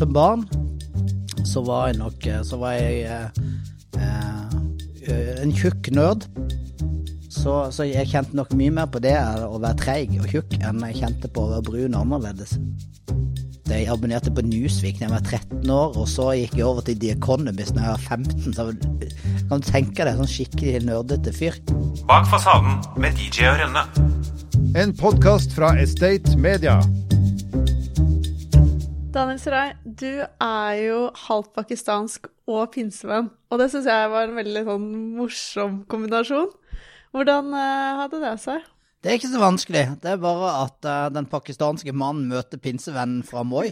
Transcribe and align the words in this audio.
som 0.00 0.12
barn 0.16 0.46
så 1.44 1.60
var 1.66 1.90
jeg 1.90 1.98
nok 1.98 2.26
Så 2.46 2.56
var 2.60 2.76
jeg 2.78 3.04
eh, 3.98 5.42
en 5.42 5.52
tjukk 5.56 5.88
nerd. 5.96 6.26
Så, 7.30 7.54
så, 7.72 7.86
jeg 7.88 8.10
kjente 8.10 8.36
nok 8.36 8.52
mye 8.58 8.72
mer 8.74 8.88
på 8.92 9.00
det 9.02 9.16
å 9.16 9.58
være 9.58 9.78
treig 9.80 10.12
og 10.20 10.28
tjukk 10.30 10.58
enn 10.60 10.82
jeg 10.90 11.00
kjente 11.00 11.30
på 11.32 11.46
å 11.46 11.50
være 11.54 11.64
brun 11.66 11.96
og 11.96 12.04
annerledes. 12.04 12.58
Jeg 13.70 13.88
abonnerte 13.90 14.32
på 14.34 14.44
Newsweek 14.44 14.98
da 14.98 15.06
jeg 15.06 15.14
var 15.14 15.24
13 15.24 15.72
år, 15.72 15.96
og 15.96 16.06
så 16.10 16.30
gikk 16.36 16.56
jeg 16.58 16.66
over 16.68 16.84
til 16.86 17.00
The 17.00 17.14
Economist 17.16 17.76
da 17.76 17.86
jeg 17.86 17.96
var 17.96 18.06
15. 18.20 18.54
Så 18.56 18.68
kan 19.48 19.64
du 19.64 19.70
tenke 19.70 20.06
deg 20.06 20.20
sånn 20.20 20.32
skikkelig 20.36 20.84
nerdete 20.86 21.34
fyr. 21.34 21.60
Bak 22.10 22.28
fasaden 22.30 22.80
med 23.00 23.16
DJ 23.18 23.50
og 23.54 23.62
Rønne. 23.64 23.86
En 24.78 24.94
podkast 24.94 25.56
fra 25.56 25.74
Estate 25.80 26.36
Media. 26.38 26.78
Daniel 29.10 29.40
Sarai, 29.42 29.72
du 30.00 30.24
er 30.24 30.74
jo 30.80 31.00
halvt 31.26 31.52
pakistansk 31.58 32.28
og 32.50 32.72
pinsevenn. 32.74 33.30
Og 33.50 33.60
det 33.60 33.70
syns 33.72 33.88
jeg 33.90 34.10
var 34.12 34.28
en 34.28 34.38
veldig 34.38 34.64
sånn 34.66 34.88
morsom 35.18 35.80
kombinasjon. 35.90 36.50
Hvordan 37.14 37.54
uh, 37.54 38.02
hadde 38.04 38.22
det 38.22 38.34
seg? 38.42 38.66
Det 39.00 39.10
er 39.10 39.18
ikke 39.18 39.32
så 39.32 39.40
vanskelig. 39.42 39.84
Det 40.02 40.12
er 40.12 40.20
bare 40.22 40.50
at 40.64 40.88
uh, 40.88 41.06
den 41.12 41.28
pakistanske 41.30 41.94
mannen 41.96 42.28
møter 42.30 42.60
pinsevennen 42.62 43.24
fra 43.26 43.44
Moi, 43.46 43.70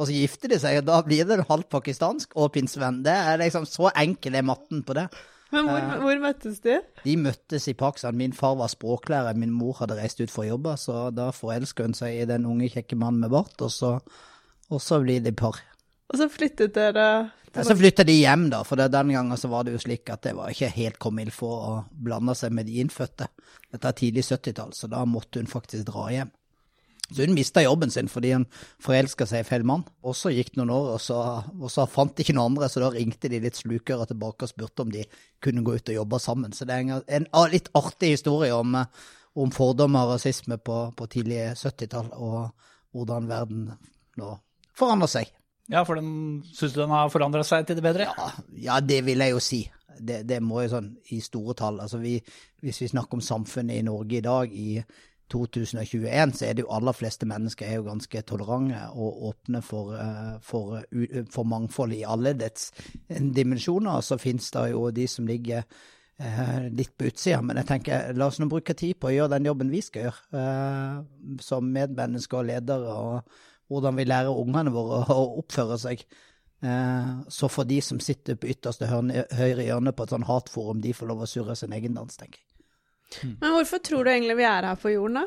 og 0.00 0.08
så 0.08 0.14
gifter 0.16 0.52
de 0.52 0.60
seg, 0.62 0.78
og 0.80 0.88
da 0.88 1.02
blir 1.04 1.26
det 1.28 1.42
halvt 1.48 1.68
pakistansk 1.72 2.32
og 2.40 2.52
pinsevenn. 2.54 3.02
Det 3.04 3.12
er 3.12 3.42
liksom 3.42 3.68
Så 3.68 3.92
enkel 3.92 4.38
er 4.38 4.46
matten 4.48 4.82
på 4.86 4.96
det. 4.96 5.06
Men 5.50 5.66
hvor, 5.66 5.82
uh, 5.82 5.94
hvor, 6.04 6.22
møttes 6.22 6.62
de? 6.64 6.78
De 7.04 7.16
møttes 7.18 7.68
i 7.68 7.76
Pakistan. 7.78 8.18
Min 8.18 8.34
far 8.36 8.56
var 8.58 8.70
språklærer, 8.72 9.38
min 9.38 9.54
mor 9.54 9.80
hadde 9.82 9.98
reist 9.98 10.22
ut 10.22 10.32
for 10.32 10.46
å 10.46 10.52
jobbe, 10.52 10.76
så 10.78 11.08
da 11.14 11.30
forelska 11.34 11.86
hun 11.86 11.96
seg 11.96 12.20
i 12.22 12.28
den 12.30 12.46
unge, 12.48 12.70
kjekke 12.70 12.98
mannen 12.98 13.24
med 13.26 13.34
bart, 13.34 13.56
og 13.60 13.72
så 13.74 13.96
og 14.70 14.82
så 14.82 15.00
blir 15.02 15.22
de 15.24 15.34
par. 15.36 15.58
Og 16.10 16.18
så 16.18 16.26
flyttet 16.30 16.74
dere 16.74 17.06
ja, 17.54 17.64
Så 17.64 17.74
flytta 17.78 18.04
de 18.06 18.14
hjem, 18.14 18.48
da, 18.52 18.62
for 18.66 18.78
den 18.78 19.12
gangen 19.14 19.38
så 19.38 19.50
var 19.50 19.66
det 19.66 19.74
jo 19.74 19.82
slik 19.82 20.10
at 20.12 20.22
det 20.26 20.36
var 20.38 20.52
ikke 20.52 20.70
helt 20.74 20.98
comme 21.02 21.24
for 21.34 21.64
å 21.66 21.72
blande 21.90 22.34
seg 22.38 22.54
med 22.54 22.68
de 22.70 22.78
innfødte. 22.82 23.26
Dette 23.70 23.90
er 23.90 23.96
tidlig 23.98 24.26
70-tall, 24.28 24.74
så 24.74 24.90
da 24.90 25.02
måtte 25.06 25.42
hun 25.42 25.50
faktisk 25.50 25.88
dra 25.90 26.06
hjem. 26.14 26.30
Så 27.10 27.24
hun 27.26 27.34
mista 27.34 27.62
jobben 27.62 27.90
sin 27.90 28.06
fordi 28.06 28.36
hun 28.36 28.44
forelska 28.82 29.26
seg 29.26 29.42
i 29.42 29.48
feil 29.48 29.64
mann. 29.66 29.82
Og 30.06 30.14
så 30.14 30.30
gikk 30.30 30.52
det 30.52 30.60
noen 30.60 30.70
år, 30.76 30.92
og 30.94 31.00
så, 31.02 31.18
og 31.58 31.72
så 31.74 31.88
fant 31.90 32.14
de 32.14 32.22
ikke 32.22 32.36
noen 32.38 32.52
andre, 32.52 32.68
så 32.70 32.84
da 32.84 32.92
ringte 32.94 33.30
de 33.32 33.40
litt 33.42 33.58
slukere 33.58 34.06
tilbake 34.06 34.46
og 34.46 34.52
spurte 34.52 34.86
om 34.86 34.92
de 34.94 35.02
kunne 35.42 35.64
gå 35.66 35.74
ut 35.74 35.90
og 35.90 35.98
jobbe 35.98 36.20
sammen. 36.22 36.54
Så 36.54 36.68
det 36.70 36.76
er 36.76 36.86
en, 36.86 37.02
en 37.18 37.50
litt 37.50 37.70
artig 37.74 38.12
historie 38.14 38.54
om, 38.54 38.78
om 39.34 39.54
fordommer 39.54 40.06
og 40.06 40.14
rasisme 40.14 40.60
på, 40.62 40.84
på 40.94 41.10
tidlig 41.10 41.48
70-tall, 41.58 42.14
og 42.14 42.54
hvordan 42.94 43.26
verden 43.30 43.66
nå 44.22 44.36
forandrer 44.80 45.12
seg. 45.12 45.34
Ja, 45.70 45.84
for 45.86 46.00
den 46.00 46.40
syns 46.50 46.72
du 46.74 46.80
den 46.80 46.94
har 46.94 47.12
forandra 47.12 47.44
seg 47.46 47.68
til 47.68 47.78
det 47.78 47.84
bedre? 47.84 48.08
Ja, 48.10 48.30
ja, 48.58 48.80
det 48.82 49.04
vil 49.06 49.22
jeg 49.22 49.36
jo 49.36 49.42
si. 49.44 49.60
Det, 50.00 50.22
det 50.26 50.40
må 50.42 50.64
jo 50.64 50.72
sånn 50.72 50.90
i 51.14 51.20
store 51.22 51.54
tall. 51.58 51.78
Altså 51.84 52.00
vi, 52.02 52.16
hvis 52.64 52.80
vi 52.82 52.90
snakker 52.90 53.18
om 53.18 53.22
samfunnet 53.22 53.78
i 53.78 53.86
Norge 53.86 54.18
i 54.18 54.24
dag, 54.24 54.50
i 54.50 54.80
2021, 55.30 56.32
så 56.34 56.48
er 56.48 56.56
det 56.56 56.64
jo 56.64 56.72
aller 56.74 56.96
fleste 56.96 57.28
mennesker 57.28 57.68
er 57.68 57.78
jo 57.78 57.86
ganske 57.86 58.22
tolerante 58.26 58.80
og 58.98 59.28
åpne 59.30 59.60
for, 59.62 59.94
eh, 59.94 60.32
for, 60.42 60.80
for 61.30 61.46
mangfold 61.46 61.94
i 61.94 62.02
alle 62.02 62.34
dets 62.38 62.72
dimensjoner. 63.38 64.02
Så 64.02 64.18
finnes 64.18 64.50
det 64.56 64.64
jo 64.72 64.88
de 64.94 65.06
som 65.10 65.28
ligger 65.28 65.62
eh, 65.62 66.66
litt 66.74 66.96
på 66.98 67.12
utsida. 67.12 67.38
Men 67.46 67.62
jeg 67.62 67.70
tenker, 67.70 68.10
la 68.16 68.26
oss 68.26 68.40
nå 68.42 68.50
bruke 68.50 68.74
tid 68.74 68.98
på 68.98 69.10
å 69.10 69.14
gjøre 69.14 69.36
den 69.36 69.46
jobben 69.52 69.70
vi 69.70 69.84
skal 69.86 70.08
gjøre, 70.08 70.42
eh, 70.42 71.38
som 71.46 71.70
medmennesker 71.78 72.42
og 72.42 72.50
ledere. 72.50 72.96
og 72.96 73.46
hvordan 73.70 73.96
vi 73.98 74.08
lærer 74.08 74.42
ungene 74.42 74.72
våre 74.74 75.04
å 75.14 75.22
oppføre 75.40 75.78
seg. 75.80 76.04
Eh, 76.60 77.10
så 77.32 77.48
får 77.48 77.68
de 77.70 77.80
som 77.84 78.00
sitter 78.02 78.36
på 78.36 78.50
ytterste 78.52 78.88
høyre 78.90 79.64
hjørne 79.64 79.94
på 79.96 80.04
et 80.04 80.14
sånn 80.14 80.26
hatforum, 80.28 80.82
de 80.84 80.94
får 80.96 81.08
lov 81.08 81.24
å 81.24 81.28
surre 81.30 81.56
sin 81.56 81.74
egen 81.76 81.96
dans, 81.96 82.16
tenker 82.20 82.42
jeg. 82.42 82.48
Mm. 83.24 83.36
Men 83.40 83.54
hvorfor 83.56 83.82
tror 83.82 84.06
du 84.06 84.12
egentlig 84.12 84.36
vi 84.38 84.46
er 84.46 84.68
her 84.68 84.78
på 84.78 84.92
jorden, 84.92 85.22
da? 85.22 85.26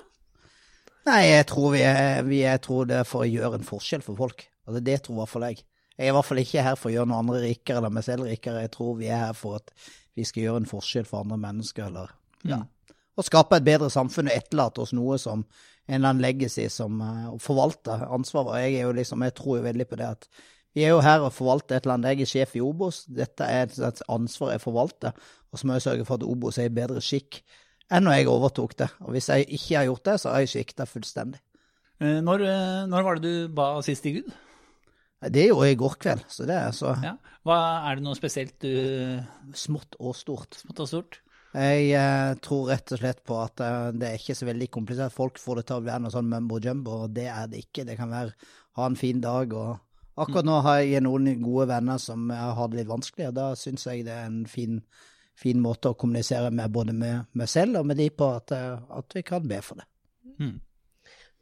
Nei, 1.09 1.21
jeg 1.27 1.47
tror, 1.49 1.73
vi 1.73 1.81
er, 1.83 2.21
vi, 2.23 2.43
jeg 2.45 2.61
tror 2.63 2.87
det 2.87 3.01
er 3.01 3.07
for 3.07 3.25
å 3.25 3.27
gjøre 3.27 3.59
en 3.59 3.67
forskjell 3.67 4.03
for 4.05 4.19
folk. 4.19 4.45
Altså, 4.63 4.83
det 4.87 5.01
tror 5.03 5.17
i 5.17 5.19
hvert 5.19 5.33
fall 5.33 5.47
jeg. 5.49 5.63
Jeg 5.93 6.07
er 6.07 6.13
i 6.13 6.15
hvert 6.15 6.27
fall 6.29 6.41
ikke 6.41 6.63
her 6.65 6.77
for 6.79 6.89
å 6.89 6.93
gjøre 6.93 7.09
noen 7.09 7.25
andre 7.25 7.41
rikere 7.43 7.81
eller 7.81 7.91
meg 7.93 8.05
selv 8.05 8.29
rikere. 8.29 8.63
Jeg 8.63 8.71
tror 8.73 8.95
vi 9.01 9.09
er 9.11 9.25
her 9.27 9.35
for 9.37 9.59
at 9.59 9.73
vi 10.15 10.25
skal 10.25 10.45
gjøre 10.45 10.61
en 10.63 10.69
forskjell 10.69 11.09
for 11.09 11.25
andre 11.25 11.37
mennesker, 11.41 11.89
eller 11.89 12.13
ja. 12.47 12.61
Mm. 12.61 12.69
Og 13.17 13.27
skape 13.27 13.59
et 13.59 13.65
bedre 13.67 13.91
samfunn 13.93 14.31
og 14.31 14.35
etterlate 14.35 14.81
oss 14.81 14.93
noe 14.97 15.19
som 15.21 15.43
en 15.43 15.97
eller 15.99 16.13
annen 16.13 16.23
legacy 16.23 16.65
som 16.71 17.01
uh, 17.03 17.33
forvalter 17.43 18.07
ansvaret. 18.07 18.63
Jeg, 18.63 18.79
er 18.79 18.87
jo 18.87 18.97
liksom, 18.97 19.25
jeg 19.27 19.35
tror 19.37 19.59
jo 19.59 19.65
veldig 19.67 19.87
på 19.89 19.99
det 19.99 20.09
at 20.15 20.29
vi 20.73 20.85
er 20.87 20.95
jo 20.95 21.03
her 21.05 21.21
og 21.21 21.33
forvalter 21.35 21.77
et 21.77 21.85
eller 21.85 21.99
annet. 21.99 22.15
Jeg 22.15 22.25
er 22.25 22.31
sjef 22.31 22.55
i 22.57 22.63
Obos. 22.65 23.03
Dette 23.05 23.45
er 23.45 23.67
et 23.69 24.05
ansvar 24.09 24.55
jeg 24.55 24.63
forvalter. 24.63 25.13
Og 25.53 25.59
så 25.59 25.69
må 25.69 25.75
jeg 25.77 25.85
sørge 25.85 26.07
for 26.07 26.17
at 26.17 26.25
Obos 26.25 26.57
er 26.57 26.71
i 26.71 26.73
bedre 26.73 27.03
skikk 27.03 27.43
enn 27.93 28.07
når 28.07 28.17
jeg 28.17 28.29
overtok 28.31 28.73
det. 28.79 28.87
Og 29.05 29.13
hvis 29.13 29.29
jeg 29.29 29.45
ikke 29.53 29.75
har 29.77 29.89
gjort 29.89 30.07
det, 30.07 30.15
så 30.21 30.31
har 30.33 30.41
jeg 30.41 30.53
svikta 30.53 30.87
fullstendig. 30.89 31.41
Eh, 32.01 32.17
når, 32.25 32.45
eh, 32.47 32.79
når, 32.89 33.05
var 33.05 33.19
det 33.19 33.29
du 33.29 33.53
ba 33.53 33.67
sist 33.85 34.07
i 34.09 34.15
Gud? 34.17 34.31
Det 35.23 35.43
er 35.43 35.51
jo 35.53 35.61
i 35.63 35.77
går 35.77 35.99
kveld. 36.01 36.25
så 36.27 36.47
det 36.49 36.57
er 36.57 36.73
så... 36.75 36.95
Ja. 37.03 37.13
Hva, 37.43 37.59
er 37.89 37.99
det 37.99 38.05
noe 38.05 38.15
spesielt 38.15 38.55
du 38.63 38.71
Smått 39.55 39.97
og 39.99 40.15
stort. 40.15 40.57
Smått 40.63 40.81
og 40.83 40.89
stort? 40.89 41.19
Jeg 41.53 41.89
eh, 41.93 42.33
tror 42.41 42.71
rett 42.71 42.91
og 42.95 42.99
slett 42.99 43.19
på 43.27 43.37
at 43.37 43.61
eh, 43.61 43.91
det 43.93 44.07
er 44.09 44.17
ikke 44.17 44.35
så 44.37 44.47
veldig 44.49 44.67
komplisert. 44.73 45.13
Folk 45.13 45.37
får 45.41 45.59
det 45.59 45.65
til 45.69 45.77
å 45.77 45.85
være 45.85 46.01
noe 46.05 46.13
sånn 46.13 46.29
mumbo 46.31 46.57
jumbo, 46.61 47.03
og 47.05 47.13
det 47.13 47.27
er 47.29 47.49
det 47.51 47.61
ikke. 47.67 47.85
Det 47.85 47.97
kan 47.99 48.09
være 48.09 48.33
ha 48.79 48.87
en 48.89 48.97
fin 48.97 49.21
dag. 49.21 49.53
og 49.53 49.77
Akkurat 50.17 50.47
nå 50.47 50.59
har 50.65 50.81
jeg 50.81 51.03
noen 51.05 51.29
gode 51.43 51.67
venner 51.69 52.01
som 52.01 52.29
har 52.33 52.69
det 52.71 52.81
litt 52.81 52.89
vanskelig, 52.89 53.29
og 53.29 53.37
da 53.37 53.47
syns 53.57 53.85
jeg 53.85 54.05
det 54.07 54.15
er 54.15 54.25
en 54.29 54.43
fin, 54.49 54.79
fin, 55.37 55.61
måte 55.61 55.93
å 55.93 55.97
kommunisere 55.97 56.49
med 56.53 56.73
både 56.73 56.93
med 56.97 57.29
meg 57.37 57.49
selv 57.49 57.81
og 57.81 57.89
med 57.89 58.01
de 58.01 58.09
på 58.09 58.29
at, 58.33 58.53
eh, 58.57 58.81
at 58.97 59.17
vi 59.17 59.25
kan 59.25 59.45
be 59.49 59.61
for 59.65 59.81
det. 59.81 59.87
Mm. 60.41 60.57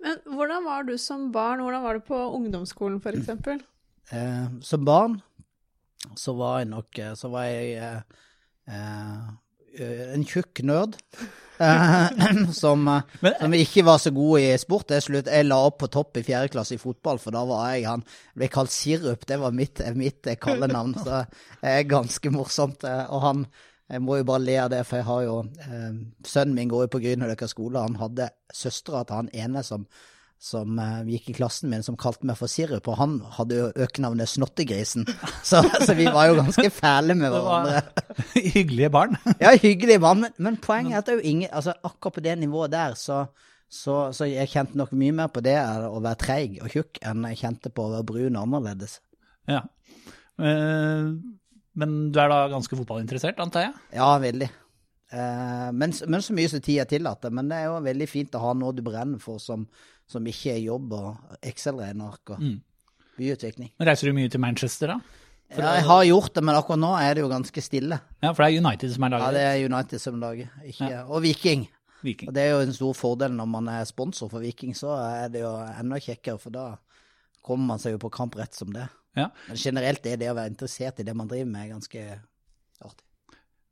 Men 0.01 0.23
hvordan 0.35 0.66
var 0.67 0.88
du 0.88 0.97
som 0.99 1.29
barn? 1.31 1.63
Hvordan 1.63 1.83
var 1.85 1.99
du 1.99 2.07
på 2.07 2.19
ungdomsskolen 2.39 2.99
f.eks.? 3.03 3.67
Eh, 4.11 4.47
som 4.66 4.81
barn 4.83 5.13
så 6.19 6.33
var 6.35 6.57
jeg 6.59 6.67
nok 6.67 6.97
Så 7.16 7.29
var 7.31 7.45
jeg 7.45 7.78
eh, 7.79 8.17
Eh, 8.72 9.29
en 9.80 10.26
tjukk 10.28 10.64
nerd. 10.68 10.98
Eh, 11.62 12.52
som, 12.52 12.88
eh, 12.88 13.02
Men, 13.20 13.34
som, 13.40 13.54
ikke 13.54 13.84
var 13.86 13.98
så 13.98 14.12
god 14.12 14.40
i 14.40 14.58
sport. 14.58 14.92
Jeg, 14.92 15.06
slutt, 15.06 15.30
jeg 15.30 15.48
la 15.48 15.59
opp 15.68 15.82
på 15.84 15.90
topp 15.94 16.18
i 16.18 16.26
fjerde 16.26 16.52
klasse 16.54 16.78
i 16.78 16.82
fotball, 16.82 17.22
for 17.22 17.36
da 17.36 17.44
var 17.48 17.68
jeg 17.74 17.90
han 17.90 18.06
ble 18.38 18.50
kalt 18.52 18.74
Sirup. 18.74 19.28
Det 19.30 19.38
var 19.42 19.56
mitt, 19.56 19.84
mitt 19.98 20.32
kallenavn. 20.42 20.96
Så 20.98 21.26
det 21.62 21.76
er 21.76 21.90
ganske 21.90 22.34
morsomt. 22.34 22.88
Og 23.09 23.22
han 23.28 23.46
Jeg 23.92 24.00
må 24.00 24.16
jo 24.18 24.24
bare 24.24 24.40
le 24.40 24.54
av 24.56 24.70
det, 24.72 24.86
for 24.88 25.02
jeg 25.02 25.04
har 25.04 25.24
jo 25.26 25.34
Sønnen 26.24 26.53
min 26.56 26.70
går 26.72 26.86
jo 26.86 26.92
på 26.94 27.02
Grünerløkka 27.03 27.50
skole. 27.52 27.82
Han 27.84 28.00
hadde 28.00 28.30
søstera 28.48 29.03
til 29.03 29.18
han 29.18 29.30
ene 29.36 29.64
som 29.68 29.84
som 30.41 30.79
uh, 30.81 31.03
gikk 31.06 31.29
i 31.29 31.35
klassen 31.38 31.69
min, 31.69 31.84
som 31.85 31.97
kalte 32.00 32.25
meg 32.25 32.38
for 32.40 32.50
Sirup, 32.50 32.88
og 32.90 32.97
han 32.97 33.19
hadde 33.38 33.59
jo 33.59 33.68
økenavnet 33.85 34.29
Snottegrisen. 34.31 35.06
Så, 35.52 35.62
så, 35.62 35.94
vi 35.97 36.07
var 36.09 36.31
jo 36.31 36.40
ganske 36.40 36.69
fæle 36.74 37.13
med 37.18 37.29
hverandre. 37.34 37.81
hyggelige 38.56 38.90
barn. 38.94 39.13
ja, 39.41 39.52
hyggelige 39.53 40.02
barn, 40.02 40.24
men, 40.25 40.34
men, 40.41 40.57
poenget 40.62 40.96
er 40.96 41.02
at 41.02 41.09
det 41.09 41.13
er 41.13 41.19
jo 41.19 41.34
ingen 41.34 41.50
altså 41.52 41.75
Akkurat 41.85 42.16
på 42.16 42.24
det 42.25 42.34
nivået 42.41 42.72
der, 42.74 42.96
så, 42.97 43.19
så, 43.69 43.97
så 44.16 44.25
jeg 44.29 44.50
kjente 44.50 44.79
nok 44.79 44.96
mye 44.97 45.13
mer 45.19 45.29
på 45.34 45.44
det 45.46 45.57
å 45.62 46.02
være 46.02 46.22
treig 46.24 46.58
og 46.62 46.73
tjukk 46.73 47.02
enn 47.06 47.28
jeg 47.29 47.41
kjente 47.44 47.73
på 47.73 47.85
å 47.85 47.94
være 47.97 48.08
brun 48.09 48.40
og 48.40 48.47
annerledes. 48.47 48.97
Ja. 49.50 49.62
Uh, 50.41 51.13
men 51.78 51.96
du 52.13 52.18
er 52.22 52.34
da 52.34 52.41
ganske 52.52 52.81
fotballinteressert, 52.81 53.38
antar 53.44 53.68
jeg? 53.69 53.78
Ja, 54.00 54.09
veldig. 54.22 54.50
Men, 55.12 55.91
men, 55.91 56.22
så 56.23 56.31
mye 56.31 56.47
som 56.47 56.62
tida 56.63 56.85
tillater. 56.88 57.34
Men 57.35 57.50
det 57.52 57.58
er 57.58 57.66
jo 57.68 57.79
veldig 57.84 58.06
fint 58.08 58.35
å 58.35 58.44
ha 58.46 58.53
noe 58.56 58.72
du 58.75 58.79
brenner 58.85 59.19
for 59.19 59.41
som, 59.44 59.66
som 60.11 60.27
ikke 60.27 60.53
er 60.53 60.61
jobb 60.66 60.94
og 60.97 61.39
Excel-regneark 61.41 62.35
og 62.35 62.45
byutvikling. 63.17 63.72
Reiser 63.81 64.11
du 64.11 64.17
mye 64.17 64.31
til 64.31 64.43
Manchester, 64.43 64.96
da? 64.96 65.17
For 65.52 65.66
ja, 65.66 65.73
jeg 65.81 65.87
har 65.90 66.05
gjort 66.08 66.37
det, 66.37 66.43
men 66.47 66.55
akkurat 66.55 66.79
nå 66.79 66.90
er 66.96 67.17
det 67.17 67.23
jo 67.25 67.29
ganske 67.31 67.61
stille. 67.63 67.97
Ja, 68.23 68.31
For 68.31 68.46
det 68.46 68.53
er 68.53 68.63
United 68.63 68.93
som 68.93 69.03
er 69.03 69.11
laget? 69.11 69.25
Ja, 69.25 69.31
det 69.35 69.47
er 69.49 69.66
United 69.67 69.99
som 70.03 70.22
lager. 70.22 70.53
Ja. 70.79 71.02
Og 71.11 71.25
Viking. 71.25 71.66
Viking. 72.05 72.31
Og 72.31 72.37
det 72.37 72.46
er 72.46 72.53
jo 72.53 72.61
en 72.63 72.73
stor 72.73 72.96
fordel 72.97 73.35
når 73.35 73.49
man 73.52 73.67
er 73.73 73.84
sponsor 73.90 74.31
for 74.31 74.43
Viking, 74.43 74.72
så 74.78 74.96
er 74.96 75.28
det 75.34 75.43
jo 75.43 75.52
enda 75.59 75.99
kjekkere, 76.02 76.40
for 76.40 76.55
da 76.55 76.66
kommer 77.43 77.73
man 77.73 77.84
seg 77.84 77.97
jo 77.97 78.02
på 78.05 78.14
kamp 78.16 78.37
rett 78.40 78.55
som 78.55 78.72
det. 78.73 78.87
Ja. 79.17 79.28
Men 79.49 79.59
generelt 79.59 80.07
er 80.07 80.22
det 80.22 80.31
å 80.31 80.37
være 80.37 80.53
interessert 80.53 81.02
i 81.03 81.05
det 81.07 81.16
man 81.19 81.28
driver 81.28 81.52
med, 81.52 81.73
ganske 81.73 82.05
artig. 82.81 83.05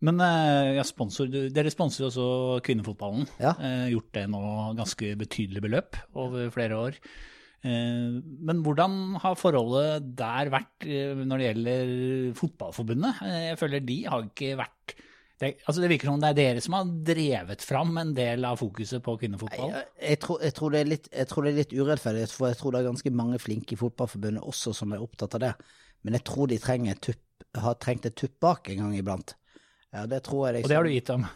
Men 0.05 0.21
eh, 0.23 0.77
ja, 0.77 0.85
sponsor, 0.87 1.27
dere 1.27 1.71
sponser 1.73 2.07
også 2.07 2.27
kvinnefotballen. 2.63 3.27
Ja. 3.41 3.55
Eh, 3.57 3.89
gjort 3.93 4.13
det 4.15 4.29
nå 4.31 4.43
ganske 4.77 5.11
betydelig 5.19 5.63
beløp 5.65 5.99
over 6.19 6.47
flere 6.55 6.79
år. 6.79 7.01
Eh, 7.67 8.15
men 8.47 8.63
hvordan 8.63 9.19
har 9.19 9.35
forholdet 9.39 10.07
der 10.19 10.53
vært 10.53 10.87
når 10.87 11.35
det 11.35 11.49
gjelder 11.49 11.93
Fotballforbundet? 12.39 13.19
Jeg 13.27 13.59
føler 13.59 13.83
de 13.83 13.99
har 14.07 14.27
ikke 14.29 14.55
vært 14.61 14.95
Det, 15.39 15.53
altså 15.65 15.79
det 15.79 15.89
virker 15.91 16.09
som 16.09 16.19
det 16.19 16.29
er 16.33 16.37
dere 16.37 16.61
som 16.63 16.73
har 16.75 16.87
drevet 17.07 17.61
fram 17.63 17.93
en 17.99 18.09
del 18.15 18.43
av 18.47 18.59
fokuset 18.59 19.03
på 19.03 19.17
kvinnefotball? 19.19 19.71
Jeg, 19.71 19.85
jeg, 19.99 20.19
tror, 20.23 20.39
jeg, 20.43 20.55
tror, 20.55 20.73
det 20.73 20.79
er 20.79 20.89
litt, 20.93 21.11
jeg 21.11 21.31
tror 21.31 21.45
det 21.45 21.51
er 21.51 21.59
litt 21.59 21.75
urettferdig, 21.75 22.25
for 22.31 22.51
jeg 22.51 22.59
tror 22.59 22.75
det 22.75 22.81
er 22.81 22.89
ganske 22.89 23.13
mange 23.15 23.39
flinke 23.43 23.75
i 23.75 23.79
Fotballforbundet 23.79 24.47
også 24.47 24.75
som 24.75 24.95
er 24.95 25.03
opptatt 25.03 25.35
av 25.39 25.43
det. 25.43 25.53
Men 26.07 26.15
jeg 26.15 26.27
tror 26.27 26.47
de 26.51 26.59
trenger 26.63 26.99
tupp, 27.03 27.23
har 27.55 27.79
trengt 27.83 28.07
et 28.07 28.15
tupp 28.19 28.35
bak 28.43 28.71
en 28.71 28.83
gang 28.83 28.97
iblant. 28.99 29.35
Ja, 29.95 30.05
det 30.09 30.23
tror 30.25 30.47
jeg 30.47 30.59
liksom. 30.59 30.67
Og 30.67 30.71
det 30.71 30.79
har 30.79 30.87
du 30.87 30.93
gitt 30.93 31.09
dem? 31.09 31.27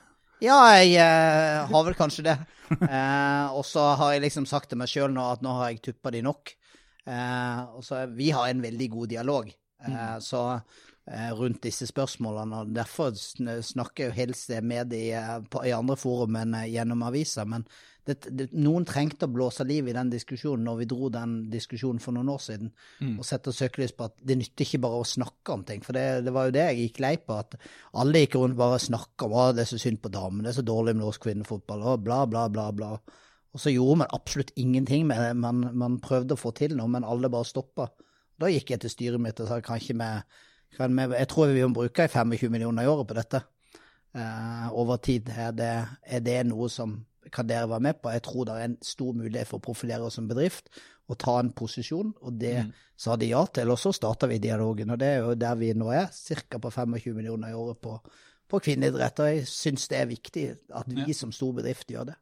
Ja, 0.43 0.57
jeg 0.75 0.97
eh, 0.99 1.69
har 1.69 1.85
vel 1.87 1.95
kanskje 1.97 2.27
det. 2.31 2.39
Eh, 2.73 3.47
og 3.53 3.61
så 3.67 3.83
har 3.99 4.15
jeg 4.15 4.23
liksom 4.23 4.47
sagt 4.49 4.71
til 4.71 4.79
meg 4.81 4.89
sjøl 4.89 5.11
nå 5.13 5.23
at 5.35 5.43
nå 5.45 5.51
har 5.59 5.71
jeg 5.71 5.81
tuppa 5.85 6.09
de 6.15 6.23
nok. 6.25 6.53
Eh, 7.05 7.59
og 7.75 7.83
så 7.85 8.05
Vi 8.09 8.31
har 8.33 8.49
en 8.49 8.63
veldig 8.63 8.87
god 8.89 9.11
dialog. 9.11 9.51
Eh, 9.83 9.91
mm. 9.93 10.23
Så 10.23 10.41
rundt 11.11 11.65
disse 11.65 11.87
spørsmålene, 11.89 12.61
og 12.63 12.75
derfor 12.75 13.11
snakker 13.13 14.05
jeg 14.07 14.15
helst 14.15 14.53
med 14.63 14.93
de 14.93 15.09
eh, 15.11 15.65
i 15.67 15.73
andre 15.75 15.97
forum 15.99 16.37
enn 16.39 16.55
gjennom 16.71 17.03
aviser. 17.03 17.47
Men 17.49 17.65
det, 18.07 18.15
det, 18.31 18.45
noen 18.55 18.85
trengte 18.87 19.27
å 19.27 19.31
blåse 19.31 19.65
liv 19.67 19.87
i 19.87 19.95
den 19.95 20.09
diskusjonen 20.11 20.63
når 20.67 20.79
vi 20.81 20.87
dro 20.91 21.09
den 21.11 21.35
diskusjonen 21.51 21.99
for 22.03 22.15
noen 22.15 22.31
år 22.31 22.39
siden, 22.45 22.71
mm. 22.99 23.17
og 23.17 23.27
sette 23.27 23.51
søkelys 23.55 23.95
på 23.97 24.07
at 24.07 24.15
det 24.19 24.37
nytter 24.39 24.67
ikke 24.67 24.81
bare 24.85 25.01
å 25.01 25.07
snakke 25.07 25.55
om 25.55 25.65
ting. 25.67 25.83
For 25.83 25.95
det, 25.95 26.05
det 26.27 26.33
var 26.35 26.47
jo 26.47 26.55
det 26.55 26.65
jeg 26.69 26.79
gikk 26.87 27.03
lei 27.03 27.13
på, 27.19 27.39
at 27.39 27.59
alle 27.99 28.23
gikk 28.23 28.39
rundt 28.39 28.59
bare 28.59 28.79
og 28.79 28.85
snakka 28.87 29.27
om 29.27 29.37
at 29.43 29.59
det 29.59 29.65
er 29.65 29.71
så 29.73 29.81
synd 29.83 29.99
på 30.03 30.11
damene, 30.13 30.47
det 30.47 30.53
er 30.53 30.59
så 30.61 30.67
dårlig 30.71 30.95
med 30.95 31.05
norsk 31.05 31.27
kvinnefotball, 31.27 31.85
og 31.93 32.07
bla, 32.07 32.23
bla, 32.31 32.47
bla, 32.51 32.69
bla. 32.75 32.93
Og 33.53 33.61
så 33.61 33.75
gjorde 33.75 33.99
man 34.01 34.15
absolutt 34.15 34.55
ingenting 34.57 35.05
med 35.07 35.19
det. 35.21 35.35
Man, 35.37 35.67
man 35.77 35.99
prøvde 36.03 36.35
å 36.35 36.39
få 36.39 36.55
til 36.57 36.73
noe, 36.79 36.89
men 36.89 37.05
alle 37.05 37.29
bare 37.31 37.47
stoppa. 37.47 37.91
Da 38.39 38.49
gikk 38.49 38.73
jeg 38.73 38.81
til 38.81 38.91
styret 38.91 39.21
mitt 39.21 39.39
og 39.43 39.51
sa 39.51 39.59
kan 39.63 39.79
ikke 39.79 39.99
vi 39.99 40.09
Jeg 40.79 41.27
tror 41.31 41.53
vi 41.53 41.65
må 41.65 41.73
bruke 41.75 42.07
25 42.07 42.49
millioner 42.51 42.85
i 42.85 42.91
året 42.91 43.09
på 43.09 43.17
dette. 43.17 43.43
Uh, 44.13 44.69
over 44.77 44.99
tid. 45.01 45.29
Er 45.29 45.53
det, 45.57 45.73
er 46.05 46.21
det 46.21 46.39
noe 46.45 46.69
som 46.69 46.99
kan 47.33 47.47
dere 47.49 47.69
være 47.69 47.85
med 47.87 48.01
på. 48.01 48.11
Jeg 48.13 48.23
tror 48.25 48.47
det 48.47 48.57
er 48.57 48.67
en 48.67 48.79
stor 48.85 49.13
mulighet 49.17 49.49
for 49.49 49.61
å 49.61 49.67
profilere 49.71 50.05
oss 50.05 50.19
som 50.19 50.27
bedrift 50.29 50.69
og 51.11 51.17
ta 51.19 51.35
en 51.41 51.51
posisjon, 51.51 52.13
og 52.23 52.35
det 52.39 52.55
mm. 52.63 52.69
sa 52.99 53.17
de 53.19 53.31
ja 53.33 53.41
til. 53.51 53.71
Og 53.73 53.79
så 53.79 53.91
starta 53.95 54.29
vi 54.31 54.39
dialogen, 54.43 54.93
og 54.93 55.01
det 55.01 55.09
er 55.09 55.23
jo 55.25 55.33
der 55.35 55.57
vi 55.59 55.73
nå 55.75 55.91
er, 55.91 56.07
ca. 56.09 56.59
på 56.61 56.71
25 56.71 57.17
millioner 57.17 57.51
i 57.51 57.57
året 57.57 57.81
på, 57.83 57.97
på 58.47 58.61
kvinneidrett. 58.63 59.19
Og 59.19 59.31
jeg 59.33 59.47
syns 59.51 59.89
det 59.91 59.99
er 59.99 60.11
viktig 60.11 60.45
at 60.71 60.91
vi 60.93 61.09
ja. 61.09 61.17
som 61.17 61.33
stor 61.35 61.55
bedrift 61.59 61.91
gjør 61.91 62.13
det. 62.13 62.19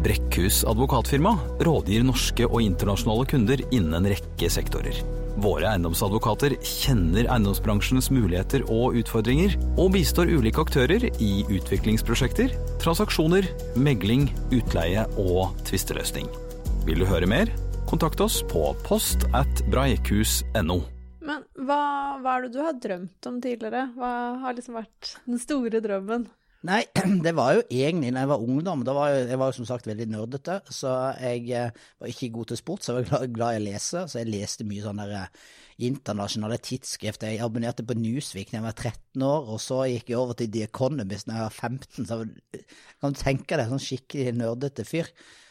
Brekkhus 0.00 0.62
advokatfirma 0.64 1.34
rådgir 1.60 2.06
norske 2.08 2.48
og 2.48 2.62
internasjonale 2.64 3.28
kunder 3.28 3.66
innen 3.68 3.98
en 4.00 4.08
rekke 4.14 4.48
sektorer. 4.48 5.02
Våre 5.38 5.68
eiendomsadvokater 5.70 6.56
kjenner 6.64 7.28
eiendomsbransjens 7.30 8.10
muligheter 8.10 8.64
og 8.66 8.96
utfordringer, 8.98 9.54
og 9.78 9.92
bistår 9.94 10.32
ulike 10.32 10.62
aktører 10.64 11.06
i 11.22 11.32
utviklingsprosjekter, 11.46 12.56
transaksjoner, 12.82 13.46
megling, 13.78 14.28
utleie 14.50 15.06
og 15.20 15.54
tvisteløsning. 15.68 16.26
Vil 16.88 17.02
du 17.02 17.06
høre 17.08 17.28
mer? 17.30 17.52
Kontakt 17.90 18.20
oss 18.22 18.40
på 18.50 18.70
post 18.86 19.26
at 19.36 19.62
breikhus.no. 19.70 20.80
Men 21.20 21.46
hva, 21.54 21.80
hva 22.22 22.36
er 22.36 22.46
det 22.46 22.52
du 22.54 22.60
har 22.64 22.76
drømt 22.82 23.30
om 23.30 23.40
tidligere? 23.42 23.88
Hva 23.94 24.12
har 24.42 24.56
liksom 24.56 24.78
vært 24.80 25.14
den 25.28 25.40
store 25.42 25.82
drømmen? 25.84 26.26
Nei, 26.68 26.82
det 27.24 27.32
var 27.38 27.54
jo 27.56 27.62
egentlig 27.72 28.10
da 28.12 28.24
jeg 28.24 28.30
var 28.34 28.42
ungdom. 28.44 28.84
Da 28.84 28.92
var 28.96 29.14
jeg, 29.14 29.30
jeg 29.30 29.40
var 29.40 29.48
jo 29.48 29.56
som 29.60 29.68
sagt 29.70 29.88
veldig 29.88 30.06
nerdete. 30.12 30.58
Så 30.68 30.92
jeg 31.22 31.48
eh, 31.56 31.72
var 32.00 32.12
ikke 32.12 32.32
god 32.34 32.50
til 32.50 32.60
sport, 32.60 32.84
så 32.84 32.92
jeg 32.98 33.06
var 33.06 33.08
glad, 33.08 33.34
glad 33.38 33.56
i 33.56 33.62
å 33.62 33.66
lese. 33.70 34.04
Så 34.04 34.20
jeg 34.20 34.28
leste 34.28 34.66
mye 34.68 34.84
sånne 34.84 35.06
der, 35.08 35.30
eh, 35.30 35.58
internasjonale 35.88 36.58
tidsskrifter. 36.60 37.32
Jeg 37.32 37.40
abonnerte 37.44 37.86
på 37.88 37.96
Newsweek 37.96 38.50
da 38.50 38.58
jeg 38.58 38.66
var 38.66 38.76
13 38.76 39.24
år, 39.24 39.46
og 39.54 39.62
så 39.64 39.78
gikk 39.88 40.12
jeg 40.12 40.20
over 40.20 40.36
til 40.36 40.50
The 40.52 40.66
Economist 40.66 41.30
da 41.30 41.38
jeg 41.38 41.46
var 41.46 41.56
15. 41.70 42.08
Så 42.10 42.18
kan 43.00 43.14
du 43.16 43.22
tenke 43.22 43.56
deg, 43.56 43.70
sånn 43.70 43.86
skikkelig 43.86 44.34
nerdete 44.36 44.84
fyr. 44.88 45.08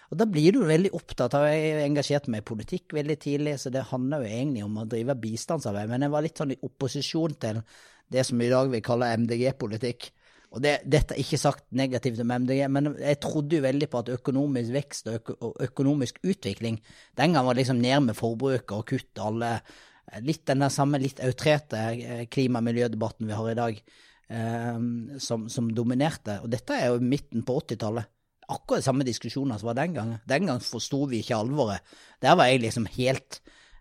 Og 0.10 0.18
da 0.18 0.26
blir 0.30 0.54
du 0.54 0.64
veldig 0.66 0.90
opptatt 0.98 1.36
av 1.38 1.46
Jeg 1.50 1.84
engasjerte 1.86 2.32
meg 2.34 2.42
i 2.42 2.50
politikk 2.50 2.96
veldig 2.98 3.18
tidlig, 3.22 3.60
så 3.62 3.70
det 3.74 3.90
handler 3.92 4.24
jo 4.24 4.38
egentlig 4.38 4.64
om 4.66 4.80
å 4.82 4.88
drive 4.90 5.18
bistandsarbeid. 5.22 5.90
Men 5.90 6.06
jeg 6.06 6.14
var 6.14 6.26
litt 6.26 6.42
sånn 6.42 6.54
i 6.54 6.62
opposisjon 6.66 7.36
til 7.42 7.62
det 8.10 8.26
som 8.26 8.42
i 8.42 8.50
dag 8.50 8.70
vi 8.70 8.82
kaller 8.86 9.18
MDG-politikk. 9.22 10.10
Og 10.50 10.63
det, 10.63 10.80
Dette 10.90 11.13
er 11.13 11.22
ikke 11.22 11.38
sagt 11.38 11.68
negativt 11.78 12.22
om 12.24 12.31
MDG, 12.42 12.63
men 12.74 12.94
jeg 12.98 13.19
trodde 13.22 13.60
jo 13.60 13.66
veldig 13.66 13.90
på 13.92 14.01
at 14.01 14.10
økonomisk 14.16 14.74
vekst 14.74 15.12
og, 15.12 15.19
øko, 15.19 15.36
og 15.46 15.62
økonomisk 15.68 16.18
utvikling 16.25 16.80
Den 17.18 17.36
gang 17.36 17.46
var 17.46 17.60
liksom 17.60 17.78
ned 17.81 18.07
med 18.07 18.18
forbruket 18.18 18.74
og 18.74 18.88
kutt 18.90 19.22
alle 19.22 19.60
Litt 20.25 20.42
den 20.50 20.63
der 20.63 20.72
samme 20.74 20.98
litt 20.98 21.19
outrerte 21.22 21.80
eh, 21.94 22.24
klima- 22.34 22.63
og 22.63 22.66
miljødebatten 22.66 23.28
vi 23.30 23.36
har 23.38 23.50
i 23.51 23.57
dag, 23.60 23.75
eh, 24.34 24.80
som, 25.22 25.44
som, 25.54 25.68
dominerte. 25.69 26.40
Og 26.42 26.50
dette 26.50 26.74
er 26.74 26.90
jo 26.90 27.04
midten 27.04 27.44
på 27.45 27.60
80-tallet. 27.62 28.10
Akkurat 28.50 28.88
samme 28.88 29.06
diskusjoner 29.06 29.62
som 29.62 29.69
var 29.69 29.78
den 29.78 29.94
gangen. 29.94 30.24
Den 30.25 30.50
gang 30.50 30.63
forsto 30.66 31.04
vi 31.12 31.22
ikke 31.22 31.38
alvoret. 31.38 31.86
Der 32.25 32.34
var 32.40 32.50
jeg 32.50 32.63
liksom 32.63 32.90
helt 32.95 33.38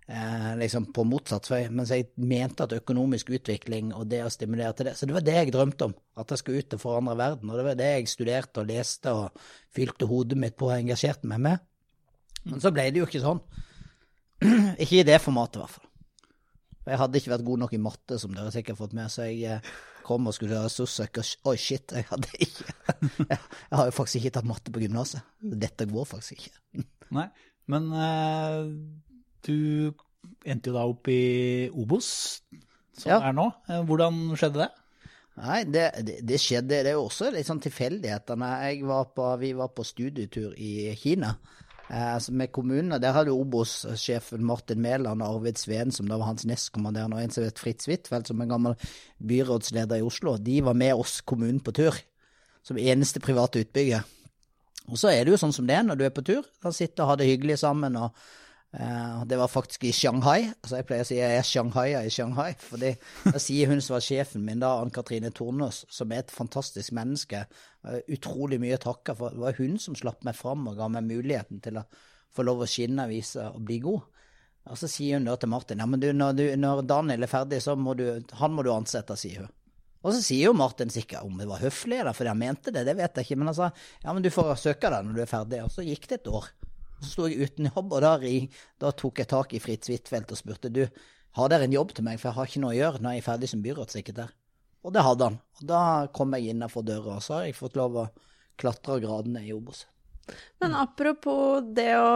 eh, 0.09 0.51
liksom 0.59 0.89
på 0.95 1.05
motsatt 1.09 1.49
vei. 1.51 1.63
Mens 1.71 1.93
jeg 1.95 2.09
mente 2.17 2.67
at 2.67 2.77
økonomisk 2.79 3.33
utvikling 3.37 3.93
og 3.97 4.09
det 4.11 4.25
å 4.25 4.33
stimulere 4.33 4.75
til 4.77 4.91
det 4.91 4.97
Så 4.99 5.09
det 5.09 5.17
var 5.17 5.27
det 5.27 5.37
jeg 5.37 5.55
drømte 5.55 5.91
om, 5.91 5.97
at 6.19 6.33
jeg 6.33 6.43
skulle 6.43 6.65
ut 6.65 6.79
og 6.79 6.85
forandre 6.85 7.19
verden. 7.21 7.51
Og 7.51 7.61
det 7.61 7.67
var 7.69 7.81
det 7.81 7.91
jeg 7.93 8.13
studerte 8.15 8.65
og 8.65 8.71
leste 8.71 9.15
og 9.15 9.43
fylte 9.75 10.09
hodet 10.11 10.41
mitt 10.41 10.57
på 10.59 10.71
og 10.71 10.79
engasjerte 10.79 11.29
meg 11.31 11.45
med. 11.49 11.67
Men 12.49 12.65
så 12.65 12.73
ble 12.73 12.89
det 12.91 13.03
jo 13.03 13.09
ikke 13.09 13.25
sånn. 13.25 13.43
ikke 14.83 15.01
i 15.01 15.07
det 15.07 15.21
formatet, 15.23 15.59
i 15.59 15.65
hvert 15.65 15.77
fall. 15.77 15.87
Jeg 16.89 17.01
hadde 17.03 17.21
ikke 17.21 17.33
vært 17.35 17.45
god 17.45 17.63
nok 17.65 17.75
i 17.77 17.81
matte, 17.85 18.19
som 18.21 18.33
dere 18.33 18.53
sikkert 18.55 18.77
har 18.77 18.81
fått 18.81 18.95
med, 18.97 19.13
så 19.13 19.27
jeg 19.27 19.43
eh, 19.59 19.73
kom 20.07 20.29
og 20.29 20.33
skulle 20.33 20.55
gjøre 20.55 20.71
ressurssøk, 20.71 21.21
og 21.21 21.51
oi, 21.53 21.57
shit, 21.61 21.93
jeg 21.93 22.07
hadde 22.09 22.31
ikke 22.47 22.65
Jeg 23.29 23.77
har 23.77 23.91
jo 23.91 23.97
faktisk 23.99 24.23
ikke 24.23 24.33
tatt 24.39 24.49
matte 24.49 24.73
på 24.73 24.81
gymnaset. 24.81 25.27
Dette 25.67 25.89
går 25.91 26.09
faktisk 26.09 26.39
ikke. 26.39 26.87
Nei, 27.13 27.27
men 27.69 27.91
uh, 27.93 28.71
du 29.47 29.93
endte 30.49 30.71
jo 30.71 30.77
da 30.77 30.85
opp 30.89 31.09
i 31.13 31.69
Obos, 31.71 32.11
som 32.99 33.13
ja. 33.13 33.21
er 33.31 33.37
nå. 33.37 33.49
Eh, 33.69 33.83
hvordan 33.87 34.21
skjedde 34.39 34.65
det? 34.65 34.71
Nei, 35.39 35.61
det, 35.71 35.85
det, 36.03 36.17
det, 36.27 36.41
skjedde 36.43 36.81
Det 36.83 36.91
er 36.91 36.97
jo 36.97 37.05
også 37.07 37.31
litt 37.31 37.47
sånn 37.47 37.63
tilfeldigheter. 37.63 38.41
Vi 39.39 39.53
var 39.55 39.71
på 39.71 39.87
studietur 39.87 40.57
i 40.59 40.91
Kina 40.99 41.31
eh, 41.91 42.15
altså 42.17 42.35
med 42.35 42.51
kommunene. 42.55 42.99
Der 43.03 43.15
hadde 43.15 43.37
Obos-sjefen 43.37 44.45
Martin 44.47 44.83
Mæland 44.83 45.23
og 45.23 45.39
Arvid 45.39 45.61
Sveen, 45.61 45.95
som 45.95 46.11
da 46.11 46.19
var 46.19 46.33
hans 46.33 46.47
nestkommanderende, 46.49 47.19
og 47.19 47.23
en 47.23 47.35
som 47.35 47.47
het 47.47 47.63
Fritz 47.63 47.87
Huitfeldt, 47.91 48.33
som 48.33 48.43
en 48.43 48.51
gammel 48.51 48.75
byrådsleder 49.31 50.01
i 50.01 50.07
Oslo. 50.07 50.37
De 50.43 50.59
var 50.67 50.79
med 50.79 50.99
oss 50.99 51.21
kommunen 51.23 51.63
på 51.63 51.77
tur, 51.79 52.03
som 52.67 52.81
eneste 52.81 53.23
private 53.23 53.63
utbygger. 53.63 54.03
Og 54.89 54.99
så 54.99 55.13
er 55.13 55.23
det 55.23 55.35
jo 55.35 55.41
sånn 55.41 55.55
som 55.55 55.67
det 55.69 55.77
er 55.77 55.87
når 55.87 56.01
du 56.01 56.05
er 56.09 56.15
på 56.17 56.25
tur. 56.25 56.47
Da 56.65 56.73
sitter 56.75 57.05
og 57.05 57.13
har 57.13 57.21
det 57.21 57.29
hyggelig 57.29 57.61
sammen. 57.61 57.97
og 57.97 58.17
Uh, 58.69 59.25
det 59.25 59.39
var 59.41 59.49
faktisk 59.49 59.85
i 59.89 59.93
Shanghai. 59.97 60.51
altså 60.61 60.77
Jeg 60.77 60.87
pleier 60.89 61.07
å 61.07 61.09
si 61.09 61.17
jeg 61.17 61.39
er 61.39 61.47
Shanghai 61.47 61.87
i 61.97 62.11
Shanghai. 62.13 62.51
fordi 62.61 62.91
Da 63.25 63.41
sier 63.41 63.71
hun 63.71 63.81
som 63.81 63.97
var 63.97 64.05
sjefen 64.05 64.45
min, 64.45 64.61
da, 64.61 64.75
Ann 64.83 64.93
Katrine 64.93 65.31
Tornås, 65.33 65.87
som 65.89 66.13
er 66.13 66.25
et 66.25 66.35
fantastisk 66.35 66.93
menneske. 66.97 67.47
Uh, 67.87 68.01
utrolig 68.13 68.61
mye 68.61 68.77
å 68.77 68.85
takke 68.85 69.17
for. 69.17 69.33
Det 69.33 69.45
var 69.47 69.59
hun 69.63 69.81
som 69.81 69.97
slapp 69.97 70.27
meg 70.29 70.37
fram 70.37 70.69
og 70.69 70.77
ga 70.77 70.91
meg 70.93 71.09
muligheten 71.09 71.65
til 71.65 71.81
å 71.81 71.87
få 72.37 72.45
lov 72.45 72.63
å 72.63 72.69
skinne, 72.69 73.09
og 73.09 73.15
vise 73.17 73.49
og 73.49 73.65
bli 73.65 73.81
god. 73.87 74.05
Og 74.69 74.77
så 74.77 74.91
sier 74.91 75.17
hun 75.17 75.29
da 75.29 75.37
til 75.41 75.49
Martin 75.49 75.81
ja, 75.81 75.87
når, 75.89 76.57
når 76.61 76.83
Daniel 76.85 77.25
er 77.25 77.31
ferdig, 77.31 77.63
så 77.65 77.73
må 77.79 77.95
du, 77.97 78.05
han 78.37 78.53
må 78.53 78.65
du 78.67 78.75
ansette, 78.75 79.17
sier 79.17 79.47
hun. 79.47 79.55
Og 80.05 80.13
så 80.15 80.21
sier 80.23 80.47
jo 80.47 80.55
Martin 80.55 80.93
sikkert 80.93 81.27
om 81.27 81.41
det 81.41 81.49
var 81.49 81.63
høflig, 81.65 81.99
eller 82.03 82.15
fordi 82.15 82.31
han 82.31 82.39
mente 82.41 82.73
det, 82.75 82.85
det 82.87 82.95
vet 83.01 83.17
jeg 83.19 83.27
ikke, 83.27 83.39
men 83.41 83.51
han 83.51 83.57
sa 83.57 83.71
ja, 84.05 84.13
men 84.13 84.23
du 84.23 84.31
får 84.31 84.55
søke 84.61 84.93
deg 84.93 85.09
når 85.09 85.17
du 85.17 85.23
er 85.25 85.31
ferdig. 85.31 85.63
Og 85.65 85.73
så 85.75 85.87
gikk 85.87 86.07
det 86.11 86.21
et 86.21 86.31
år. 86.31 86.53
Så 86.99 87.13
sto 87.13 87.29
jeg 87.29 87.47
uten 87.47 87.71
jobb, 87.71 87.93
og 87.95 88.03
da, 88.03 88.17
da 88.83 88.91
tok 88.97 89.23
jeg 89.23 89.31
tak 89.31 89.55
i 89.55 89.63
Fritz 89.63 89.91
Huitfeldt 89.91 90.35
og 90.35 90.41
spurte 90.41 90.73
du, 90.73 90.85
har 91.39 91.53
dere 91.53 91.69
en 91.69 91.77
jobb 91.77 91.93
til 91.95 92.07
meg, 92.07 92.19
for 92.19 92.31
jeg 92.31 92.39
har 92.39 92.49
ikke 92.51 92.63
noe 92.65 92.73
å 92.73 92.79
gjøre 92.79 93.03
når 93.05 93.15
jeg 93.15 93.23
er 93.23 93.29
ferdig 93.29 93.51
som 93.53 93.63
byrådssekretær. 93.63 94.33
Og 94.87 94.95
det 94.95 95.05
hadde 95.05 95.29
han. 95.29 95.37
Og 95.61 95.69
da 95.69 95.83
kom 96.15 96.35
jeg 96.35 96.55
innafor 96.55 96.87
døra, 96.87 97.19
og 97.19 97.25
så 97.25 97.39
har 97.39 97.47
jeg 97.47 97.59
fått 97.59 97.79
lov 97.79 97.99
å 98.03 98.09
klatre 98.59 98.99
gradene 99.03 99.45
i 99.47 99.53
Obos. 99.55 99.85
Men 100.61 100.75
apropos 100.77 101.65
det 101.77 101.93
å 101.97 102.11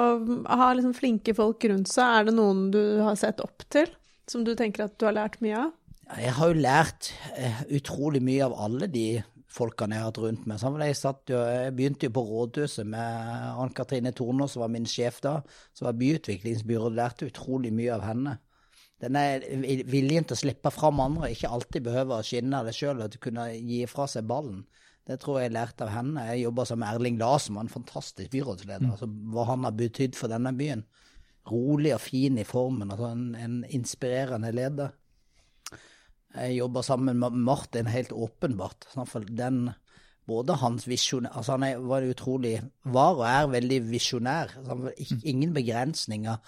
ha 0.51 0.73
liksom 0.75 0.95
flinke 0.97 1.35
folk 1.37 1.65
rundt 1.71 1.91
seg, 1.93 2.19
er 2.19 2.29
det 2.29 2.35
noen 2.37 2.67
du 2.75 2.83
har 3.01 3.17
sett 3.21 3.41
opp 3.45 3.65
til, 3.73 3.89
som 4.29 4.45
du 4.45 4.53
tenker 4.59 4.87
at 4.87 4.99
du 4.99 5.07
har 5.09 5.17
lært 5.17 5.41
mye 5.45 5.67
av? 5.67 5.71
Jeg 6.19 6.35
har 6.37 6.51
jo 6.51 6.61
lært 6.61 7.12
eh, 7.41 7.62
utrolig 7.79 8.21
mye 8.25 8.45
av 8.45 8.57
alle 8.67 8.89
de 8.91 9.07
folkene 9.53 9.97
jeg 9.97 10.05
har 10.05 10.11
hatt 10.11 10.21
rundt 10.23 10.47
meg. 10.49 10.61
Sånn, 10.63 10.79
jeg, 10.83 10.97
jo, 11.29 11.41
jeg, 11.53 11.75
begynte 11.77 12.09
jo 12.09 12.15
på 12.17 12.25
rådhuset 12.29 12.89
med 12.89 13.59
Ann 13.63 13.75
Katrine 13.77 14.15
Tornå, 14.17 14.49
som 14.49 14.65
var 14.65 14.73
min 14.73 14.89
sjef 14.89 15.21
da. 15.25 15.39
Som 15.77 15.91
var 15.91 15.99
byutviklingsbyråd. 16.01 16.97
Lærte 16.97 17.29
utrolig 17.29 17.73
mye 17.75 17.93
av 17.97 18.07
henne. 18.07 18.39
Denne 19.03 19.25
viljen 19.91 20.29
til 20.29 20.37
å 20.37 20.41
slippe 20.45 20.71
fram 20.71 21.01
andre, 21.03 21.33
ikke 21.35 21.51
alltid 21.51 21.89
behøve 21.89 22.21
å 22.21 22.27
skinne 22.27 22.61
det 22.63 22.75
sjøl, 22.77 23.03
du 23.11 23.19
kunne 23.23 23.49
gi 23.57 23.83
fra 23.91 24.07
seg 24.11 24.29
ballen. 24.31 24.63
Det 25.09 25.17
tror 25.19 25.41
jeg 25.41 25.49
jeg 25.49 25.57
lærte 25.57 25.87
av 25.89 25.91
henne. 25.97 26.27
Jeg 26.31 26.45
jobba 26.45 26.67
som 26.69 26.85
Erling 26.87 27.19
Larsen, 27.19 27.57
var 27.59 27.67
en 27.67 27.73
fantastisk 27.73 28.31
byrådsleder. 28.31 28.87
Mm. 28.87 28.93
Altså, 28.95 29.09
hva 29.35 29.47
han 29.49 29.67
har 29.67 29.75
betydd 29.75 30.15
for 30.15 30.31
denne 30.31 30.53
byen. 30.55 30.85
Rolig 31.51 31.91
og 31.97 32.05
fin 32.05 32.39
i 32.39 32.47
formen. 32.47 32.93
Altså 32.95 33.11
en, 33.11 33.25
en 33.35 33.57
inspirerende 33.75 34.53
leder. 34.55 34.95
Jeg 36.33 36.57
jobber 36.57 36.85
sammen 36.87 37.19
med 37.21 37.37
Martin 37.45 37.89
helt 37.93 38.12
åpenbart. 38.12 38.87
Den, 39.29 39.71
både 40.29 40.57
hans 40.62 40.87
visjon 40.89 41.27
altså 41.29 41.57
Han 41.59 41.67
er, 41.67 41.81
var 41.83 42.07
utrolig 42.09 42.55
var 42.85 43.19
og 43.19 43.27
er 43.29 43.51
veldig 43.53 43.81
visjonær. 43.91 44.55
Altså, 44.62 44.93
ingen 45.25 45.53
begrensninger 45.53 46.41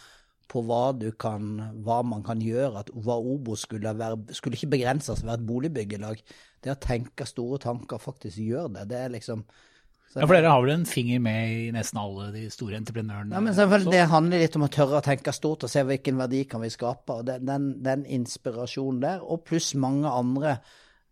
på 0.49 0.63
hva, 0.65 0.93
kan, 1.21 1.53
hva, 1.85 2.01
man 2.07 2.25
kan 2.25 2.41
gjøre. 2.45 2.85
At, 2.85 2.91
hva 2.95 3.19
Obo 3.19 3.57
skulle 3.57 3.95
være, 3.99 4.37
skulle 4.37 4.59
ikke 4.59 4.75
begrenses 4.77 5.21
til 5.21 5.29
å 5.29 5.33
være 5.33 5.43
et 5.43 5.49
boligbyggelag. 5.49 6.25
Det 6.65 6.73
å 6.73 6.81
tenke 6.81 7.29
store 7.29 7.61
tanker 7.63 8.01
faktisk 8.01 8.41
gjør 8.41 8.73
det, 8.77 8.89
det 8.93 9.01
er 9.01 9.17
liksom 9.17 9.45
ja, 10.15 10.27
For 10.29 10.37
dere 10.37 10.51
har 10.53 10.61
vel 10.63 10.73
en 10.77 10.87
finger 10.87 11.19
med 11.23 11.51
i 11.51 11.71
nesten 11.75 11.99
alle 11.99 12.29
de 12.31 12.45
store 12.53 12.79
entreprenørene? 12.79 13.35
Ja, 13.35 13.41
men 13.43 13.57
selvfølgelig, 13.57 13.93
Det 13.93 14.05
handler 14.13 14.43
litt 14.45 14.59
om 14.59 14.67
å 14.67 14.71
tørre 14.71 15.01
å 15.01 15.05
tenke 15.05 15.35
stort 15.35 15.67
og 15.67 15.73
se 15.73 15.83
hvilken 15.83 16.21
verdi 16.21 16.45
kan 16.47 16.63
vi 16.63 16.71
skape. 16.71 17.17
og 17.19 17.27
Den, 17.27 17.49
den, 17.49 17.67
den 17.83 18.05
inspirasjonen 18.07 19.03
der, 19.03 19.25
og 19.27 19.43
pluss 19.49 19.73
mange 19.75 20.07
andre 20.07 20.61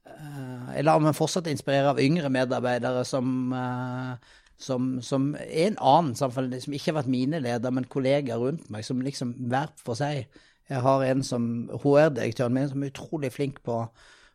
uh, 0.07 0.71
Jeg 0.77 0.87
lar 0.87 1.03
meg 1.03 1.19
fortsatt 1.19 1.51
inspirere 1.51 1.97
av 1.97 2.01
yngre 2.03 2.31
medarbeidere 2.31 3.03
som, 3.09 3.51
uh, 3.51 4.15
som, 4.55 4.95
som 5.03 5.33
er 5.41 5.73
en 5.73 5.83
annen 5.83 6.15
samfunn, 6.15 6.55
som 6.63 6.79
ikke 6.79 6.93
har 6.93 7.01
vært 7.03 7.15
mine 7.19 7.43
ledere, 7.43 7.75
men 7.75 7.91
kollegaer 7.91 8.39
rundt 8.39 8.71
meg, 8.71 8.87
som 8.87 9.03
liksom 9.03 9.35
hver 9.51 9.75
for 9.83 9.99
seg. 9.99 10.31
Jeg 10.71 10.87
har 10.87 11.03
en 11.11 11.27
som 11.27 11.47
HR-direktøren 11.75 12.55
min 12.55 12.71
som 12.71 12.85
er 12.85 12.95
utrolig 12.95 13.35
flink 13.35 13.65
på, 13.67 13.83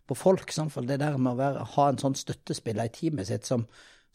på 0.08 0.24
folk. 0.28 0.52
Samfunn. 0.52 0.92
Det 0.92 1.00
der 1.00 1.16
med 1.16 1.38
å 1.38 1.40
være, 1.40 1.70
ha 1.78 1.88
en 1.88 2.02
sånn 2.02 2.20
støttespiller 2.20 2.92
i 2.92 3.00
teamet 3.00 3.32
sitt 3.32 3.48
som 3.48 3.64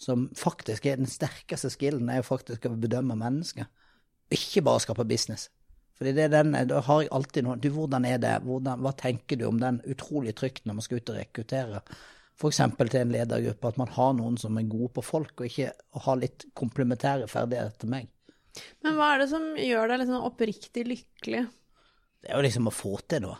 som 0.00 0.28
faktisk 0.36 0.86
er 0.86 1.00
den 1.00 1.10
sterkeste 1.10 1.70
skillen, 1.72 2.08
er 2.10 2.20
jo 2.20 2.28
faktisk 2.30 2.66
å 2.66 2.76
bedømme 2.76 3.16
mennesker. 3.18 3.68
Ikke 4.32 4.64
bare 4.64 4.82
skape 4.82 5.06
business. 5.06 5.48
Fordi 5.98 6.14
det 6.16 6.24
er 6.24 6.32
den, 6.32 6.56
Da 6.68 6.80
har 6.80 7.02
jeg 7.02 7.12
alltid 7.12 7.44
noe 7.46 7.60
du, 7.60 7.68
Hvordan 7.70 8.04
er 8.08 8.18
det? 8.18 8.40
Hvordan, 8.42 8.80
hva 8.82 8.92
tenker 8.96 9.38
du 9.38 9.44
om 9.46 9.60
den 9.60 9.80
utrolig 9.86 10.34
trygt 10.34 10.64
når 10.66 10.78
man 10.78 10.86
skal 10.86 10.98
ut 10.98 11.12
og 11.12 11.18
rekruttere? 11.20 11.82
F.eks. 12.40 12.58
til 12.80 12.98
en 12.98 13.12
ledergruppe, 13.12 13.68
at 13.68 13.78
man 13.78 13.92
har 13.92 14.14
noen 14.18 14.38
som 14.40 14.56
er 14.58 14.66
gode 14.66 14.88
på 14.96 15.04
folk, 15.04 15.34
og 15.38 15.46
ikke 15.46 15.70
har 16.06 16.18
litt 16.18 16.46
komplementære 16.58 17.28
ferdigheter 17.30 17.76
til 17.78 17.92
meg. 17.92 18.08
Men 18.82 18.96
hva 18.98 19.12
er 19.14 19.22
det 19.22 19.28
som 19.30 19.44
gjør 19.56 19.92
deg 19.92 20.02
liksom 20.02 20.26
oppriktig 20.26 20.84
lykkelig? 20.88 21.44
Det 22.22 22.30
er 22.30 22.38
jo 22.38 22.46
liksom 22.46 22.68
å 22.68 22.74
få 22.74 22.96
til 23.06 23.24
noe. 23.26 23.38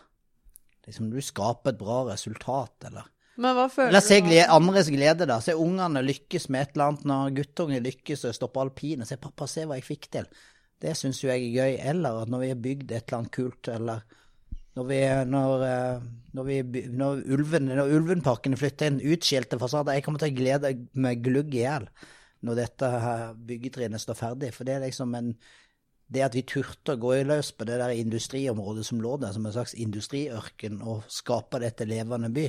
Liksom 0.87 1.11
du 1.13 1.19
skaper 1.23 1.73
et 1.73 1.81
bra 1.81 1.99
resultat, 2.09 2.89
eller 2.89 3.09
men 3.41 3.55
hva 3.57 3.69
føler 3.73 3.95
La 3.95 4.03
se 4.05 4.19
glede, 4.25 4.49
andres 4.53 4.91
glede, 4.93 5.27
da. 5.29 5.39
Se 5.41 5.55
ungene 5.57 6.03
lykkes 6.05 6.49
med 6.53 6.67
et 6.67 6.75
eller 6.75 6.91
annet. 6.91 7.05
Når 7.09 7.37
guttungen 7.39 7.85
lykkes 7.85 8.27
og 8.29 8.35
stopper 8.37 8.67
alpine, 8.67 9.07
se 9.09 9.17
'pappa, 9.17 9.49
se 9.49 9.65
hva 9.69 9.79
jeg 9.79 9.87
fikk 9.89 10.11
til'. 10.13 10.29
Det 10.83 10.97
syns 10.99 11.23
jo 11.23 11.31
jeg 11.31 11.47
er 11.47 11.57
gøy. 11.57 11.79
Eller 11.93 12.23
at 12.23 12.29
når 12.29 12.43
vi 12.43 12.51
har 12.53 12.61
bygd 12.67 12.91
et 12.91 13.07
eller 13.07 13.19
annet 13.19 13.33
kult, 13.33 13.69
eller 13.73 14.03
når, 14.77 14.85
vi, 14.89 15.01
når, 15.31 15.65
eh, 15.69 16.05
når, 16.33 16.45
vi, 16.45 16.83
når, 16.89 17.23
ulven, 17.37 17.73
når 17.73 17.95
Ulvenparken 17.97 18.57
flytter 18.57 18.89
inn 18.89 19.03
utskilte 19.05 19.59
fasader 19.61 19.99
Jeg 19.99 20.05
kommer 20.07 20.23
til 20.23 20.33
å 20.33 20.37
glede 20.39 20.71
meg 20.97 21.21
glugg 21.25 21.53
i 21.55 21.65
hjel 21.67 21.89
når 22.43 22.57
dette 22.59 22.89
byggetrinnet 23.47 24.03
står 24.03 24.17
ferdig. 24.19 24.49
For 24.51 24.67
det 24.67 24.75
er 24.75 24.87
liksom 24.89 25.13
en 25.15 25.35
det 26.13 26.25
at 26.27 26.35
vi 26.37 26.43
turte 26.45 26.97
å 26.97 27.01
gå 27.01 27.15
i 27.17 27.25
løs 27.25 27.53
på 27.57 27.65
det 27.69 27.79
der 27.81 27.95
industriområdet 27.95 28.85
som 28.85 29.01
lå 29.01 29.15
der, 29.23 29.33
som 29.33 29.47
en 29.47 29.55
slags 29.55 29.73
industriørken, 29.81 30.81
og 30.85 31.07
skape 31.09 31.61
dette 31.63 31.87
levende 31.89 32.29
by, 32.35 32.49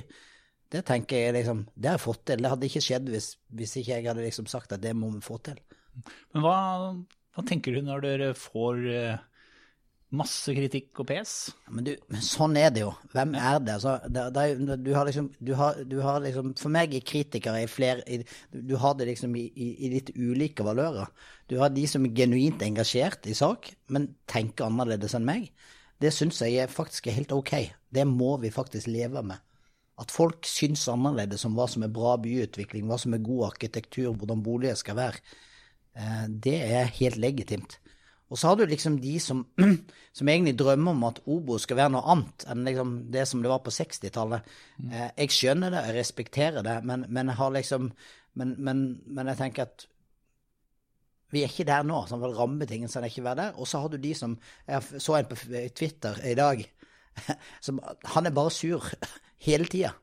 det 0.74 0.82
tenker 0.88 1.28
jeg 1.28 1.36
liksom, 1.36 1.68
det 1.76 1.92
har 1.92 2.00
jeg 2.00 2.08
fått 2.08 2.24
til. 2.30 2.42
Det 2.42 2.50
hadde 2.50 2.70
ikke 2.70 2.82
skjedd 2.82 3.12
hvis, 3.14 3.28
hvis 3.54 3.76
ikke 3.78 4.00
jeg 4.00 4.08
hadde 4.10 4.26
liksom 4.26 4.48
sagt 4.50 4.74
at 4.74 4.82
det 4.82 4.96
må 4.98 5.12
vi 5.14 5.22
få 5.22 5.38
til. 5.46 5.60
Men 6.34 6.42
hva, 6.42 6.58
hva 7.36 7.46
tenker 7.46 7.76
du 7.76 7.84
når 7.86 8.02
dere 8.02 8.30
får 8.38 8.80
eh, 8.90 9.22
masse 10.18 10.56
kritikk 10.58 11.04
og 11.04 11.08
pes? 11.12 11.36
Men, 11.70 11.86
du, 11.86 11.92
men 12.10 12.26
sånn 12.26 12.58
er 12.58 12.74
det 12.74 12.82
jo. 12.88 12.90
Hvem 13.14 13.38
er 13.38 13.62
det? 13.62 13.78
Altså, 13.78 13.94
det, 14.10 14.26
det 14.34 14.80
du, 14.82 14.90
har 14.98 15.06
liksom, 15.10 15.30
du, 15.38 15.54
har, 15.62 15.78
du 15.86 15.96
har 16.06 16.26
liksom 16.26 16.56
For 16.58 16.74
meg 16.74 16.98
er 16.98 17.06
kritikere 17.06 17.62
i 17.68 17.70
flere 17.70 18.20
Du 18.50 18.74
har 18.82 18.98
det 18.98 19.12
liksom 19.12 19.38
i, 19.38 19.46
i, 19.54 19.70
i, 19.78 19.94
litt 19.94 20.10
ulike 20.18 20.66
valører. 20.66 21.14
Du 21.54 21.60
har 21.62 21.74
de 21.74 21.86
som 21.90 22.10
er 22.10 22.18
genuint 22.18 22.66
engasjert 22.66 23.30
i 23.30 23.38
sak, 23.38 23.76
men 23.94 24.16
tenker 24.26 24.72
annerledes 24.72 25.14
enn 25.14 25.30
meg. 25.30 25.52
Det 26.02 26.10
syns 26.18 26.42
jeg 26.42 26.66
faktisk 26.74 27.08
er 27.08 27.22
helt 27.22 27.38
ok. 27.38 27.56
Det 27.94 28.10
må 28.10 28.40
vi 28.42 28.50
faktisk 28.52 28.90
leve 28.90 29.22
med. 29.22 29.38
At 30.02 30.12
folk 30.12 30.48
syns 30.50 30.88
annerledes 30.90 31.46
om 31.46 31.58
hva 31.58 31.68
som 31.70 31.86
er 31.86 31.94
bra 31.94 32.16
byutvikling, 32.22 32.88
hva 32.90 32.98
som 33.02 33.14
er 33.14 33.26
god 33.26 33.52
arkitektur, 33.52 34.14
hvordan 34.18 34.42
boliger 34.46 34.80
skal 34.80 34.98
være, 34.98 35.22
eh, 35.96 36.26
det 36.30 36.60
er 36.66 36.94
helt 36.98 37.22
legitimt. 37.22 37.78
Og 38.34 38.40
så 38.40 38.50
har 38.50 38.58
du 38.58 38.66
liksom 38.66 38.98
de 39.02 39.20
som, 39.22 39.44
som 40.18 40.30
egentlig 40.30 40.56
drømmer 40.58 40.96
om 40.96 41.04
at 41.06 41.22
Obo 41.30 41.60
skal 41.62 41.78
være 41.78 41.94
noe 41.94 42.08
annet 42.16 42.46
enn 42.50 42.66
liksom 42.66 42.94
det 43.14 43.28
som 43.30 43.44
det 43.44 43.52
var 43.52 43.62
på 43.62 43.74
60-tallet. 43.76 44.52
Mm. 44.80 44.92
Eh, 44.92 45.10
jeg 45.22 45.38
skjønner 45.38 45.74
det, 45.74 45.84
jeg 45.88 45.98
respekterer 46.00 46.66
det, 46.66 46.78
men, 46.90 47.06
men 47.14 47.30
jeg 47.30 47.42
har 47.44 47.54
liksom 47.54 47.92
men, 48.34 48.56
men, 48.58 48.80
men, 49.06 49.30
jeg 49.30 49.38
tenker 49.38 49.68
at 49.68 49.86
vi 51.34 51.44
er 51.44 51.52
ikke 51.52 51.68
der 51.70 51.86
nå. 51.86 52.00
Sånn, 52.10 52.24
Rammebetingelsene 52.26 53.06
er 53.06 53.14
ikke 53.14 53.26
være 53.26 53.40
der. 53.40 53.60
Og 53.62 53.70
så 53.70 53.82
har 53.82 53.90
du 53.90 54.00
de 54.02 54.14
som 54.18 54.36
Jeg 54.70 55.02
så 55.02 55.18
en 55.18 55.30
på 55.30 55.38
Twitter 55.78 56.18
i 56.30 56.34
dag. 56.38 56.62
Som, 57.66 57.78
han 58.10 58.26
er 58.26 58.34
bare 58.34 58.50
sur 58.54 58.86
hele 59.46 59.70
tida. 59.70 59.94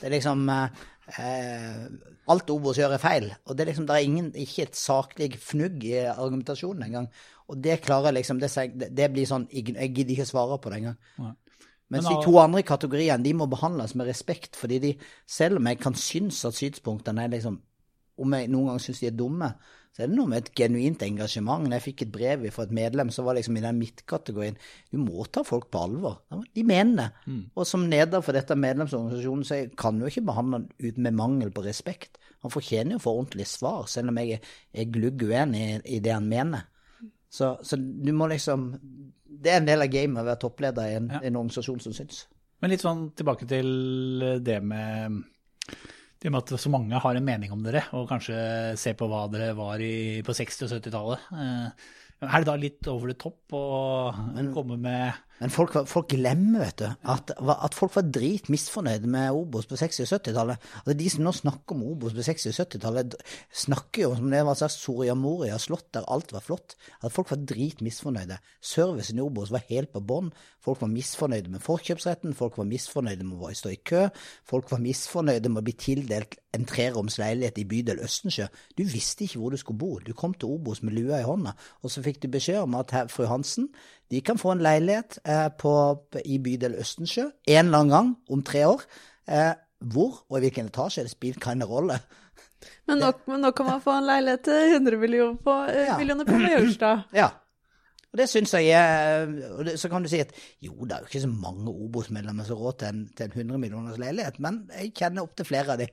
Det 0.00 0.08
er 0.08 0.16
liksom 0.16 0.48
eh, 0.50 1.86
Alt 2.32 2.50
Obos 2.54 2.78
gjør, 2.80 2.96
er 2.96 3.02
feil. 3.02 3.28
Og 3.44 3.56
det 3.56 3.64
er 3.64 3.70
liksom, 3.72 3.86
det 3.88 3.96
er 3.96 4.08
ingen, 4.08 4.32
ikke 4.34 4.66
et 4.68 4.76
saklig 4.78 5.30
fnugg 5.40 5.84
i 5.84 5.96
argumentasjonen 6.08 6.86
engang. 6.86 7.08
Og 7.52 7.60
det 7.60 7.82
klarer 7.84 8.14
liksom 8.16 8.40
Det, 8.40 8.48
det 8.96 9.10
blir 9.12 9.26
sånn 9.28 9.44
Jeg 9.52 9.90
gidder 9.92 10.14
ikke 10.14 10.28
svare 10.28 10.58
på 10.58 10.70
det 10.72 10.78
engang. 10.80 11.34
Mens 11.92 12.08
de 12.08 12.16
to 12.24 12.38
andre 12.40 12.62
kategoriene 12.64 13.22
de 13.22 13.34
må 13.36 13.46
behandles 13.46 13.92
med 13.94 14.08
respekt, 14.08 14.56
fordi 14.56 14.78
de, 14.80 14.92
selv 15.28 15.60
om 15.60 15.66
jeg 15.68 15.78
kan 15.82 15.94
synes 15.94 16.40
at 16.48 16.56
synspunktene 16.56 17.26
er 17.26 17.34
liksom 17.36 17.60
Om 18.18 18.34
jeg 18.34 18.48
noen 18.48 18.70
ganger 18.70 18.82
synes 18.82 19.00
de 19.02 19.06
er 19.10 19.16
dumme, 19.18 19.48
så 19.94 20.02
er 20.02 20.10
det 20.10 20.16
noe 20.18 20.26
med 20.26 20.40
et 20.42 20.48
genuint 20.58 21.02
engasjement. 21.06 21.62
Når 21.62 21.76
jeg 21.76 21.84
fikk 21.84 22.02
et 22.02 22.12
brev 22.16 22.48
fra 22.50 22.64
et 22.66 22.72
medlem, 22.74 23.12
så 23.14 23.22
var 23.22 23.36
det 23.36 23.44
liksom 23.44 23.60
i 23.60 23.62
den 23.62 23.78
midtkategorien 23.78 24.56
Du 24.90 24.98
må 24.98 25.22
ta 25.30 25.44
folk 25.46 25.68
på 25.70 25.84
alvor. 25.86 26.16
De 26.50 26.64
mener 26.66 26.96
det. 26.98 27.06
Mm. 27.30 27.44
Og 27.54 27.68
som 27.70 27.86
leder 27.86 28.24
for 28.26 28.34
dette 28.34 28.56
medlemsorganisasjonen, 28.58 29.46
så 29.46 29.60
kan 29.78 30.00
du 30.00 30.08
ikke 30.08 30.24
behandle 30.26 30.64
han 30.64 30.66
ut 30.82 30.98
med 30.98 31.14
mangel 31.14 31.54
på 31.54 31.62
respekt. 31.62 32.18
Han 32.42 32.50
fortjener 32.50 32.96
jo 32.96 32.98
å 32.98 33.04
få 33.04 33.14
ordentlig 33.20 33.46
svar, 33.48 33.86
selv 33.88 34.10
om 34.10 34.18
jeg 34.18 34.40
er 34.42 34.90
glugg 34.90 35.22
uenig 35.22 35.78
i 35.86 36.00
det 36.02 36.12
han 36.12 36.26
mener. 36.28 36.66
Så, 37.30 37.54
så, 37.62 37.78
du 37.78 38.12
må 38.14 38.28
liksom 38.30 38.68
Det 39.24 39.50
er 39.50 39.56
en 39.58 39.66
del 39.66 39.82
av 39.82 39.90
gamet 39.90 40.22
å 40.22 40.26
være 40.26 40.42
toppleder 40.42 40.90
i 40.90 40.98
en, 40.98 41.08
ja. 41.10 41.22
en 41.22 41.38
organisasjon 41.38 41.80
som 41.86 41.94
syns. 41.94 42.24
Men 42.62 42.74
litt 42.74 42.82
sånn 42.82 43.12
tilbake 43.14 43.46
til 43.46 43.70
det 44.42 44.58
med 44.64 45.22
i 46.24 46.30
og 46.30 46.32
med 46.32 46.40
at 46.40 46.60
så 46.60 46.70
mange 46.72 47.00
har 47.04 47.18
en 47.18 47.26
mening 47.26 47.52
om 47.52 47.60
dere, 47.60 47.82
og 47.92 48.08
kanskje 48.08 48.36
ser 48.80 48.96
på 48.96 49.08
hva 49.10 49.26
dere 49.28 49.52
var 49.58 49.82
i, 49.84 50.22
på 50.24 50.32
60- 50.32 50.64
og 50.64 50.72
70-tallet. 50.72 51.26
Eh, 51.36 51.90
er 52.24 52.40
det 52.40 52.48
da 52.48 52.54
litt 52.56 52.88
over 52.88 53.12
the 53.12 53.18
top 53.20 53.52
å 53.52 53.64
komme 54.54 54.78
med 54.80 55.18
men 55.40 55.50
folk, 55.50 55.74
folk, 55.90 56.12
glemmer, 56.14 56.62
vet 56.62 56.78
du, 56.78 56.86
at, 57.10 57.32
at, 57.34 57.74
folk 57.74 57.96
var 57.96 58.06
drit 58.14 58.46
misfornøyde 58.52 59.08
med 59.10 59.34
Obos 59.34 59.66
på 59.66 59.78
60- 59.80 60.04
og 60.04 60.12
70-tallet. 60.12 60.68
Altså, 60.84 60.96
de 61.00 61.08
som 61.10 61.24
nå 61.26 61.32
snakker 61.34 61.74
om 61.74 61.82
Obos 61.88 62.14
på 62.14 62.22
60- 62.22 62.52
og 62.52 62.58
70-tallet, 62.60 63.16
snakker 63.64 64.06
jo 64.06 64.12
som 64.14 64.30
det 64.30 64.44
var 64.46 64.58
slags 64.60 64.78
Soria 64.78 65.16
Moria 65.18 65.58
slott 65.58 65.88
der 65.96 66.06
alt 66.12 66.30
var 66.34 66.44
flott. 66.44 66.76
At 67.02 67.14
folk 67.14 67.32
var 67.34 67.42
drit 67.50 67.82
misfornøyde. 67.82 68.38
Servicen 68.62 69.18
i 69.18 69.24
Obos 69.26 69.50
var 69.54 69.66
helt 69.70 69.90
på 69.94 70.04
bånn. 70.06 70.30
Folk 70.64 70.80
var 70.80 70.92
misfornøyde 70.94 71.50
med 71.52 71.60
forkjøpsretten, 71.66 72.36
folk 72.38 72.56
var 72.56 72.70
misfornøyde 72.70 73.26
med 73.26 73.42
å 73.42 73.50
stå 73.52 73.74
i 73.74 73.82
kø, 73.84 74.06
folk 74.48 74.70
var 74.72 74.80
misfornøyde 74.80 75.50
med 75.52 75.60
å 75.60 75.66
bli 75.66 75.74
tildelt 75.76 76.38
en 76.54 76.64
treroms 76.68 77.18
leilighet 77.20 77.58
i 77.60 77.66
bydel 77.68 78.00
Østensjø. 78.04 78.46
Du 78.78 78.84
visste 78.88 79.26
ikke 79.26 79.42
hvor 79.42 79.52
du 79.52 79.58
skulle 79.60 79.82
bo. 79.82 79.98
Du 80.00 80.14
kom 80.16 80.32
til 80.38 80.54
Obos 80.54 80.80
med 80.86 80.96
lua 80.96 81.20
i 81.20 81.26
hånda, 81.26 81.52
og 81.82 81.92
så 81.92 82.04
fikk 82.04 82.22
du 82.22 82.30
beskjed 82.32 82.62
om 82.62 82.78
at 82.78 82.94
her, 82.94 83.10
fru 83.12 83.26
Hansen, 83.28 83.68
de 84.10 84.20
kan 84.20 84.38
få 84.38 84.52
en 84.54 84.62
leilighet 84.64 85.18
eh, 85.24 85.48
på, 85.58 85.72
i 86.24 86.38
bydel 86.42 86.76
Østensjø 86.80 87.24
en 87.24 87.66
eller 87.66 87.78
annen 87.78 87.94
gang 87.94 88.10
om 88.30 88.42
tre 88.46 88.66
år. 88.68 88.84
Eh, 89.28 89.52
hvor 89.84 90.20
og 90.28 90.38
i 90.38 90.46
hvilken 90.46 90.68
etasje 90.70 91.04
det 91.04 91.12
spiller 91.12 91.40
keine 91.42 91.68
rolle. 91.68 91.98
Men 92.88 93.00
nå, 93.00 93.10
men 93.28 93.42
nå, 93.44 93.52
kan 93.56 93.68
man 93.68 93.80
få 93.84 93.98
en 93.98 94.08
leilighet 94.08 94.44
til 94.46 94.76
100 94.76 95.00
millioner 95.00 95.40
på, 95.44 95.56
eh, 95.70 95.86
ja. 95.88 95.96
millioner 96.00 96.28
på 96.28 96.38
Majorstua. 96.40 96.98
Ja. 97.22 97.30
Og 98.14 98.20
det 98.20 98.28
syns 98.30 98.52
jeg 98.54 98.68
er 98.70 99.72
Så 99.74 99.88
kan 99.90 100.04
du 100.04 100.06
si 100.06 100.20
at 100.22 100.30
jo, 100.62 100.84
det 100.86 100.94
er 100.94 101.02
jo 101.02 101.08
ikke 101.08 101.24
så 101.24 101.30
mange 101.30 101.72
Obos-medlemmer 101.72 102.46
som 102.46 102.60
har 102.60 102.68
råd 102.68 102.76
til 102.78 102.92
en, 102.92 103.00
til 103.10 103.24
en 103.26 103.32
100 103.40 103.58
millioners 103.58 103.98
leilighet, 103.98 104.38
men 104.38 104.60
jeg 104.70 104.92
kjenner 104.94 105.26
opptil 105.26 105.48
flere 105.48 105.74
av 105.74 105.80
de 105.82 105.88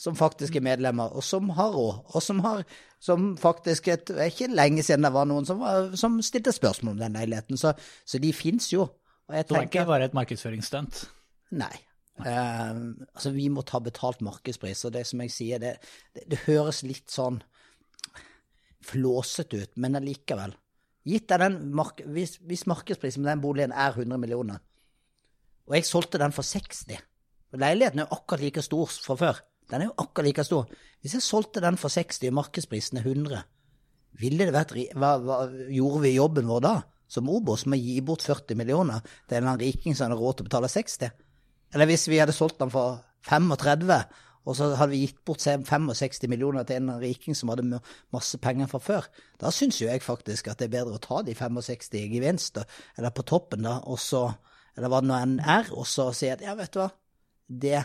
som 0.00 0.16
faktisk 0.16 0.58
er 0.58 0.64
medlemmer, 0.64 1.12
og 1.16 1.24
som 1.24 1.48
har 1.56 1.72
råd, 1.72 2.02
og 2.12 2.22
som 2.22 2.42
har 2.44 2.64
som 3.02 3.32
faktisk 3.40 3.88
et, 3.92 4.12
ikke 4.26 4.48
lenge 4.52 4.84
siden 4.84 5.06
det 5.06 5.12
var 5.14 5.28
noen 5.28 5.46
som, 5.48 5.60
var, 5.62 5.92
som 5.98 6.18
stilte 6.24 6.52
spørsmål 6.52 6.96
om 6.96 7.02
den 7.04 7.18
leiligheten, 7.18 7.60
så, 7.60 7.72
så 8.04 8.20
de 8.20 8.32
fins 8.36 8.70
jo. 8.72 8.86
Og 9.26 9.36
jeg 9.36 9.48
tenker, 9.48 9.56
det 9.56 9.64
er 9.64 9.72
ikke 9.72 9.90
bare 9.90 10.08
et 10.08 10.16
markedsføringsstunt? 10.16 11.02
Nei. 11.56 11.74
Uh, 12.16 12.96
altså, 13.12 13.32
vi 13.34 13.48
må 13.52 13.64
ta 13.68 13.80
betalt 13.84 14.22
markedspris, 14.24 14.86
og 14.88 14.94
det 14.94 15.04
som 15.08 15.20
jeg 15.24 15.32
sier, 15.34 15.62
det, 15.62 15.74
det, 16.16 16.24
det 16.32 16.44
høres 16.46 16.82
litt 16.86 17.12
sånn 17.12 17.40
flåsete 18.86 19.64
ut, 19.64 19.74
men 19.82 19.98
allikevel. 19.98 20.54
Gitt 21.06 21.32
av 21.34 21.44
den 21.44 21.58
mark 21.76 22.00
hvis, 22.10 22.36
hvis 22.46 22.66
markedsprisen 22.70 23.22
på 23.22 23.30
den 23.30 23.42
boligen 23.42 23.74
er 23.74 23.94
100 23.94 24.18
millioner, 24.22 24.62
og 25.66 25.74
jeg 25.74 25.86
solgte 25.88 26.20
den 26.22 26.34
for 26.34 26.46
60 26.46 26.96
Leiligheten 27.56 28.02
er 28.02 28.10
akkurat 28.12 28.42
like 28.42 28.62
stor 28.62 28.90
fra 28.90 29.14
før. 29.16 29.38
Den 29.70 29.82
er 29.82 29.90
jo 29.90 29.96
akkurat 29.98 30.28
like 30.28 30.44
stor. 30.46 30.68
Hvis 31.02 31.16
jeg 31.16 31.24
solgte 31.24 31.62
den 31.64 31.78
for 31.80 31.92
60 31.92 32.28
og 32.30 32.36
markedsprisen 32.38 33.00
er 33.00 33.06
100, 33.06 33.42
ville 34.20 34.46
det 34.48 34.54
vært 34.54 34.74
hva, 34.96 35.16
hva 35.20 35.40
gjorde 35.72 36.04
vi 36.06 36.16
jobben 36.16 36.48
vår 36.48 36.62
da? 36.64 36.76
Som 37.06 37.28
Obos 37.30 37.66
med 37.70 37.78
å 37.78 37.86
gi 37.86 38.00
bort 38.02 38.24
40 38.26 38.58
millioner 38.58 39.02
til 39.04 39.36
en 39.36 39.42
eller 39.42 39.52
annen 39.52 39.62
riking 39.62 39.94
som 39.94 40.08
hadde 40.08 40.18
råd 40.18 40.38
til 40.38 40.46
å 40.46 40.48
betale 40.48 40.70
60? 40.72 41.10
Eller 41.74 41.90
hvis 41.90 42.06
vi 42.10 42.18
hadde 42.22 42.34
solgt 42.34 42.58
den 42.62 42.72
for 42.72 43.02
35, 43.26 43.92
og 44.46 44.54
så 44.54 44.68
hadde 44.78 44.92
vi 44.94 45.02
gitt 45.02 45.18
bort 45.26 45.42
65 45.42 46.28
millioner 46.30 46.66
til 46.66 46.78
en 46.78 47.00
riking 47.02 47.34
som 47.34 47.50
hadde 47.50 47.80
masse 48.14 48.38
penger 48.42 48.70
fra 48.70 48.80
før. 48.82 49.08
Da 49.42 49.50
syns 49.54 49.80
jo 49.82 49.88
jeg 49.90 50.04
faktisk 50.06 50.50
at 50.50 50.60
det 50.60 50.68
er 50.68 50.76
bedre 50.78 50.98
å 50.98 51.02
ta 51.02 51.22
de 51.26 51.34
65 51.34 51.98
i 51.98 52.04
gevinst, 52.14 52.60
eller 52.96 53.14
på 53.14 53.26
toppen, 53.26 53.66
da, 53.66 53.80
og 53.90 53.98
så, 54.02 54.28
eller 54.76 54.92
hva 54.92 55.02
det 55.02 55.10
nå 55.10 55.18
enn 55.18 55.36
er, 55.42 55.72
og 55.74 55.86
så 55.90 56.12
si 56.14 56.30
at 56.30 56.44
ja, 56.46 56.54
vet 56.58 56.74
du 56.74 56.80
hva, 56.84 56.92
det 57.46 57.82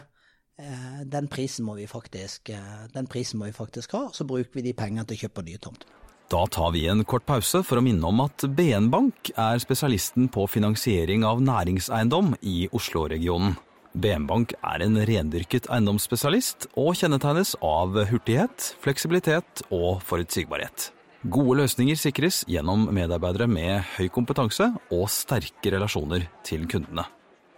den 1.06 1.28
prisen, 1.32 1.66
må 1.66 1.76
vi 1.76 1.88
faktisk, 1.90 2.50
eh, 2.50 3.34
må 3.34 3.46
vi 3.46 3.56
faktisk 3.56 3.92
ha, 3.98 4.10
så 4.14 4.26
bruker 4.28 4.54
vi 4.54 4.62
de 4.62 4.74
pengene 4.74 5.06
til 5.06 5.18
å 5.18 5.22
kjøpe 5.26 5.46
nye 5.46 5.58
tomter. 5.58 5.88
Da 6.32 6.46
tar 6.48 6.72
vi 6.72 6.86
en 6.88 7.04
kort 7.04 7.26
pause 7.28 7.60
for 7.68 7.78
å 7.78 7.84
minne 7.84 8.08
om 8.08 8.22
at 8.24 8.46
BN 8.56 8.90
Bank 8.90 9.34
er 9.36 9.60
spesialisten 9.60 10.30
på 10.32 10.46
finansiering 10.48 11.26
av 11.28 11.42
næringseiendom 11.44 12.38
i 12.48 12.70
Oslo-regionen. 12.72 13.58
BN 13.92 14.30
Bank 14.30 14.54
er 14.64 14.86
en 14.86 14.96
rendyrket 14.96 15.68
eiendomsspesialist 15.68 16.70
og 16.80 16.96
kjennetegnes 16.96 17.58
av 17.60 18.00
hurtighet, 18.08 18.70
fleksibilitet 18.80 19.66
og 19.76 20.00
forutsigbarhet. 20.08 20.92
Gode 21.28 21.60
løsninger 21.60 22.00
sikres 22.00 22.46
gjennom 22.48 22.88
medarbeidere 22.96 23.50
med 23.52 23.84
høy 23.98 24.08
kompetanse 24.10 24.72
og 24.88 25.10
sterke 25.12 25.76
relasjoner 25.76 26.30
til 26.48 26.64
kundene. 26.72 27.04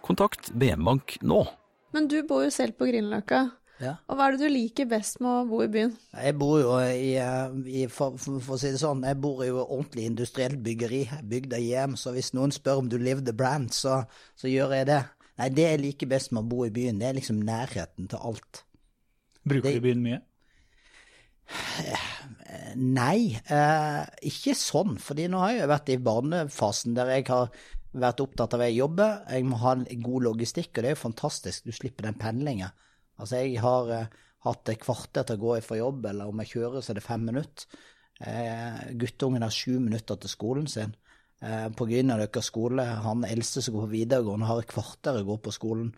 Kontakt 0.04 0.50
BN 0.50 0.82
Bank 0.84 1.14
nå. 1.22 1.44
Men 1.94 2.08
du 2.10 2.18
bor 2.26 2.42
jo 2.44 2.50
selv 2.52 2.74
på 2.78 2.88
Grünerløkka. 2.90 3.44
Ja. 3.82 3.96
Og 4.06 4.16
hva 4.16 4.28
er 4.28 4.36
det 4.36 4.46
du 4.46 4.52
liker 4.54 4.86
best 4.90 5.18
med 5.22 5.30
å 5.30 5.46
bo 5.48 5.60
i 5.64 5.70
byen? 5.70 5.94
Jeg 6.14 6.36
bor 6.38 6.58
jo 6.60 6.76
i, 6.78 7.14
i 7.70 7.86
for, 7.90 8.14
for, 8.22 8.54
å 8.54 8.58
si 8.60 8.70
det 8.70 8.80
sånn, 8.82 9.02
jeg 9.06 9.18
bor 9.22 9.42
i 9.42 9.50
ordentlig 9.50 10.06
industrielt 10.12 10.60
byggeri, 10.62 11.02
bygd 11.26 11.56
av 11.58 11.64
hjem, 11.64 11.96
så 11.98 12.14
hvis 12.14 12.32
noen 12.38 12.54
spør 12.54 12.84
om 12.84 12.90
du 12.90 12.96
live 13.02 13.24
the 13.26 13.34
brand, 13.34 13.74
så, 13.74 14.04
så, 14.38 14.46
gjør 14.50 14.76
jeg 14.78 14.90
det. 14.92 15.00
Nei, 15.40 15.50
det 15.50 15.66
jeg 15.66 15.82
liker 15.82 16.12
best 16.14 16.30
med 16.30 16.44
å 16.44 16.50
bo 16.54 16.62
i 16.66 16.72
byen, 16.74 17.02
det 17.02 17.10
er 17.10 17.18
liksom 17.18 17.42
nærheten 17.46 18.10
til 18.12 18.30
alt. 18.30 18.62
Bruker 19.42 19.72
det, 19.72 19.82
du 19.82 19.88
byen 19.88 20.04
mye? 20.04 20.22
Nei, 22.74 23.34
eh, 23.52 24.02
ikke 24.30 24.54
sånn. 24.56 24.96
fordi 25.02 25.26
nå 25.28 25.42
har 25.42 25.58
jeg 25.58 25.70
vært 25.70 25.90
i 25.92 26.02
barnefasen 26.02 26.94
der 26.96 27.10
jeg 27.16 27.26
har 27.28 27.50
vært 27.94 28.22
opptatt 28.24 28.56
av 28.56 28.64
at 28.64 28.70
jeg 28.70 28.80
jobber. 28.80 29.16
Jeg 29.30 29.46
må 29.48 29.58
ha 29.62 29.74
en 29.76 30.04
god 30.04 30.26
logistikk, 30.28 30.72
og 30.74 30.82
det 30.82 30.90
er 30.90 30.96
jo 30.96 31.04
fantastisk. 31.04 31.66
Du 31.66 31.74
slipper 31.74 32.08
den 32.08 32.18
pendlinga. 32.20 32.72
Altså, 33.20 33.40
jeg 33.40 33.62
har 33.62 33.90
uh, 33.90 34.20
hatt 34.48 34.72
et 34.72 34.82
kvarter 34.82 35.26
til 35.26 35.38
å 35.38 35.44
gå 35.44 35.58
fra 35.64 35.78
jobb, 35.78 36.08
eller 36.10 36.30
om 36.30 36.42
jeg 36.42 36.52
kjører, 36.56 36.82
så 36.82 36.92
er 36.92 37.00
det 37.00 37.06
fem 37.06 37.24
minutter. 37.30 37.80
Uh, 38.18 38.82
guttungen 39.00 39.44
har 39.46 39.54
sju 39.54 39.78
minutter 39.78 40.18
til 40.20 40.32
skolen 40.32 40.68
sin. 40.70 40.94
Uh, 41.44 41.68
på 41.76 41.86
Grünerløkka 41.90 42.42
skole, 42.44 42.86
han 43.06 43.26
eldste 43.28 43.62
som 43.62 43.76
går 43.76 43.86
på 43.86 43.94
videregående, 43.94 44.50
har 44.50 44.62
et 44.62 44.70
kvarter 44.70 45.20
å 45.20 45.26
gå 45.28 45.38
på 45.44 45.54
skolen. 45.54 45.92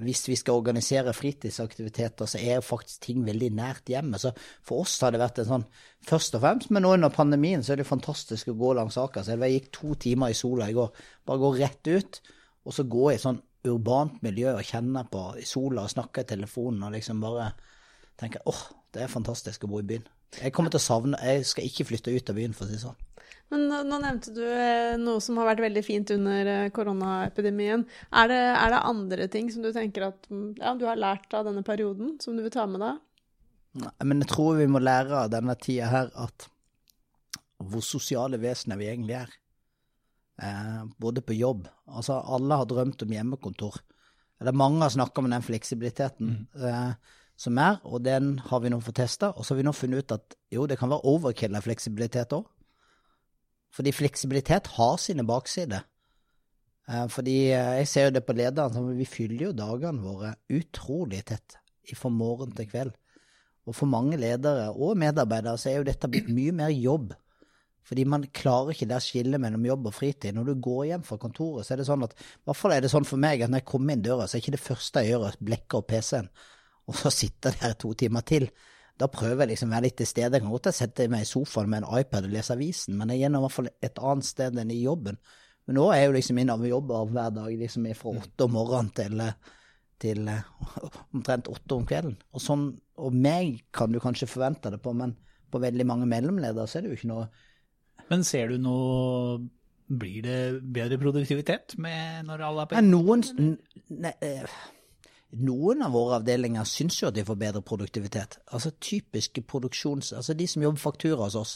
Hvis 0.00 0.24
vi 0.28 0.36
skal 0.38 0.56
organisere 0.56 1.12
fritidsaktiviteter, 1.12 2.28
så 2.28 2.40
er 2.40 2.64
faktisk 2.64 3.02
ting 3.04 3.24
veldig 3.26 3.50
nært 3.58 3.90
hjemme. 3.92 4.20
Så 4.20 4.32
for 4.64 4.86
oss 4.86 4.94
har 5.04 5.12
det 5.12 5.20
vært 5.22 5.42
en 5.42 5.50
sånn 5.50 5.66
Først 6.02 6.34
og 6.34 6.40
fremst, 6.42 6.70
men 6.74 6.82
nå 6.82 6.96
under 6.96 7.12
pandemien 7.14 7.60
så 7.62 7.76
er 7.76 7.78
det 7.78 7.86
fantastisk 7.86 8.48
å 8.50 8.56
gå 8.58 8.72
langs 8.74 8.96
Akerselva. 8.98 9.46
Jeg 9.46 9.60
gikk 9.60 9.68
to 9.76 9.94
timer 10.02 10.32
i 10.32 10.34
sola 10.34 10.66
i 10.66 10.74
går. 10.74 10.88
Bare 11.28 11.38
gå 11.38 11.50
rett 11.60 11.90
ut, 11.92 12.18
og 12.66 12.74
så 12.74 12.82
gå 12.90 13.04
i 13.12 13.20
sånn 13.22 13.38
urbant 13.70 14.16
miljø 14.24 14.56
og 14.56 14.66
kjenne 14.66 15.04
på 15.12 15.22
sola 15.46 15.84
og 15.86 15.92
snakke 15.92 16.24
i 16.24 16.28
telefonen 16.32 16.88
og 16.88 16.96
liksom 16.96 17.22
bare 17.22 17.52
tenke 18.18 18.42
åh, 18.42 18.50
oh, 18.50 18.82
det 18.90 19.04
er 19.04 19.12
fantastisk 19.12 19.62
å 19.62 19.70
bo 19.70 19.78
i 19.78 19.86
byen. 19.86 20.08
Jeg 20.40 20.52
kommer 20.56 20.72
til 20.72 20.80
å 20.80 20.84
savne 20.86 21.20
Jeg 21.22 21.46
skal 21.46 21.68
ikke 21.68 21.86
flytte 21.92 22.14
ut 22.14 22.30
av 22.32 22.38
byen, 22.38 22.56
for 22.56 22.66
å 22.66 22.70
si 22.72 22.80
det 22.80 22.82
sånn. 22.82 22.98
Men 23.52 23.66
nå 23.68 23.98
nevnte 24.00 24.32
du 24.32 24.42
eh, 24.48 24.94
noe 24.96 25.20
som 25.20 25.36
har 25.36 25.50
vært 25.50 25.66
veldig 25.66 25.82
fint 25.84 26.10
under 26.14 26.48
eh, 26.48 26.70
koronaepidemien. 26.72 27.84
Er 28.16 28.30
det, 28.30 28.40
er 28.56 28.72
det 28.72 28.84
andre 28.88 29.26
ting 29.32 29.50
som 29.52 29.64
du 29.64 29.68
tenker 29.76 30.08
at 30.08 30.28
mm, 30.32 30.46
ja, 30.56 30.72
du 30.78 30.86
har 30.88 31.00
lært 31.00 31.36
av 31.36 31.44
denne 31.50 31.64
perioden, 31.66 32.14
som 32.22 32.38
du 32.38 32.44
vil 32.46 32.54
ta 32.54 32.64
med 32.70 32.80
deg? 32.80 33.02
Nei, 33.82 33.92
men 34.08 34.24
jeg 34.24 34.30
tror 34.32 34.56
vi 34.56 34.70
må 34.72 34.80
lære 34.80 35.26
av 35.26 35.30
denne 35.32 35.56
tida 35.60 35.90
her 35.92 36.10
at 36.24 36.48
hvor 37.62 37.84
sosiale 37.84 38.40
vesener 38.40 38.80
vi 38.80 38.88
egentlig 38.88 39.18
er 39.20 39.36
eh, 40.42 40.82
både 40.96 41.24
på 41.24 41.36
jobb. 41.36 41.68
Altså, 41.92 42.22
alle 42.24 42.56
har 42.56 42.68
drømt 42.68 43.04
om 43.04 43.12
hjemmekontor. 43.16 43.82
Eller 44.40 44.56
mange 44.56 44.82
har 44.82 44.96
snakka 44.96 45.22
om 45.22 45.30
den 45.30 45.44
fleksibiliteten 45.44 46.32
mm. 46.40 46.64
eh, 46.68 47.20
som 47.36 47.58
er, 47.60 47.78
og 47.84 48.02
den 48.04 48.38
har 48.48 48.64
vi 48.64 48.72
nå 48.72 48.80
fått 48.80 49.00
testa. 49.02 49.32
Og 49.36 49.44
så 49.44 49.52
har 49.52 49.60
vi 49.60 49.68
nå 49.68 49.76
funnet 49.76 50.02
ut 50.02 50.16
at 50.16 50.36
jo, 50.52 50.66
det 50.66 50.80
kan 50.80 50.92
være 50.92 51.08
overkill 51.12 51.56
av 51.58 51.68
fleksibilitet 51.68 52.32
òg. 52.36 52.48
Fordi 53.72 53.94
fleksibilitet 53.94 54.72
har 54.76 54.98
sine 55.00 55.24
baksider. 55.26 55.86
Eh, 56.88 57.06
fordi 57.12 57.36
eh, 57.52 57.78
jeg 57.80 57.88
ser 57.88 58.08
jo 58.08 58.16
det 58.18 58.24
på 58.26 58.36
lederen, 58.36 58.92
vi 58.98 59.08
fyller 59.08 59.48
jo 59.48 59.56
dagene 59.56 60.02
våre 60.02 60.34
utrolig 60.52 61.24
tett 61.30 61.58
fra 61.96 62.12
morgen 62.12 62.52
til 62.56 62.68
kveld. 62.70 62.94
Og 63.66 63.76
for 63.78 63.90
mange 63.90 64.18
ledere 64.18 64.70
og 64.74 64.98
medarbeidere 64.98 65.58
så 65.60 65.70
er 65.70 65.80
jo 65.80 65.86
dette 65.86 66.10
blitt 66.10 66.30
mye 66.32 66.54
mer 66.56 66.72
jobb 66.74 67.12
fordi 67.82 68.04
man 68.06 68.24
klarer 68.34 68.74
ikke 68.74 68.86
det 68.90 69.00
skillet 69.02 69.42
mellom 69.42 69.64
jobb 69.66 69.88
og 69.90 69.94
fritid. 69.96 70.36
Når 70.36 70.52
du 70.52 70.60
går 70.62 70.84
hjem 70.92 71.06
fra 71.06 71.18
kontoret, 71.20 71.66
så 71.66 71.74
er 71.74 71.80
det 71.80 71.88
sånn 71.88 72.04
at 72.06 72.14
i 72.14 72.46
hvert 72.46 72.58
fall 72.58 72.74
er 72.76 72.84
det 72.84 72.92
sånn 72.92 73.08
for 73.08 73.20
meg 73.20 73.42
at 73.42 73.50
når 73.50 73.62
jeg 73.62 73.68
kommer 73.72 73.96
inn 73.96 74.04
døra, 74.04 74.28
så 74.30 74.38
er 74.38 74.44
ikke 74.44 74.54
det 74.54 74.62
første 74.62 75.02
jeg 75.02 75.12
gjør 75.12 75.26
å 75.26 75.32
blekke 75.50 75.80
opp 75.80 75.88
PC-en, 75.90 76.28
og 76.86 76.98
så 77.00 77.10
sitte 77.14 77.50
der 77.58 77.74
to 77.82 77.90
timer 77.98 78.24
til. 78.28 78.46
Da 79.00 79.08
prøver 79.10 79.44
jeg 79.44 79.54
liksom 79.54 79.72
å 79.72 79.76
være 79.76 79.86
litt 79.88 79.96
til 80.00 80.08
stede. 80.08 80.36
Jeg 80.36 80.44
kan 80.44 80.52
godt 80.52 80.68
sette 80.76 81.08
meg 81.10 81.24
i 81.24 81.28
sofaen 81.30 81.70
med 81.72 81.82
en 81.82 82.00
iPad 82.00 82.28
og 82.28 82.34
lese 82.34 82.56
avisen, 82.56 82.98
men 82.98 83.14
jeg 83.14 83.26
er 83.26 83.32
i 83.32 83.42
hvert 83.44 83.56
fall 83.56 83.70
et 83.72 84.02
annet 84.02 84.28
sted 84.28 84.58
enn 84.60 84.74
i 84.74 84.82
jobben. 84.82 85.18
Men 85.66 85.78
nå 85.78 85.88
er 85.90 86.02
jeg 86.02 86.10
jo 86.10 86.16
liksom 86.18 86.42
jobb 86.42 86.66
jobber 86.68 87.10
hver 87.14 87.34
dag 87.38 87.58
liksom 87.58 87.86
fra 87.98 88.16
åtte 88.18 88.48
om 88.48 88.56
morgenen 88.58 88.90
til, 88.98 89.22
til 90.02 90.28
omtrent 91.14 91.50
åtte 91.50 91.78
om 91.78 91.86
kvelden. 91.88 92.18
Og 92.34 92.42
sånn, 92.42 92.68
og 92.98 93.14
meg 93.14 93.62
kan 93.74 93.94
du 93.94 94.00
kanskje 94.02 94.30
forvente 94.30 94.74
det 94.74 94.82
på, 94.82 94.94
men 94.96 95.16
på 95.52 95.60
veldig 95.62 95.86
mange 95.88 96.08
mellomledere 96.08 96.66
så 96.66 96.78
er 96.78 96.86
det 96.86 96.94
jo 96.94 97.00
ikke 97.00 97.12
noe 97.12 97.26
men 98.12 98.24
ser 98.26 98.52
du 98.52 98.60
noe 98.60 99.40
Blir 99.92 100.22
det 100.24 100.36
bedre 100.72 100.96
produktivitet 100.96 101.74
med 101.82 102.24
når 102.24 102.44
alle 102.46 102.62
er 102.64 102.68
på 102.70 102.82
Noen, 102.86 103.24
ne, 103.92 104.12
eh, 104.24 104.54
noen 105.32 105.82
av 105.82 105.94
våre 105.96 106.18
avdelinger 106.20 106.66
syns 106.68 106.98
jo 107.00 107.08
at 107.08 107.16
de 107.16 107.24
får 107.24 107.38
bedre 107.40 107.62
produktivitet. 107.64 108.38
Altså 108.52 108.74
typiske 108.80 109.44
produksjons... 109.48 110.12
Altså 110.12 110.34
de 110.36 110.46
som 110.48 110.62
jobber 110.62 110.82
faktura 110.82 111.24
hos 111.24 111.36
oss. 111.38 111.54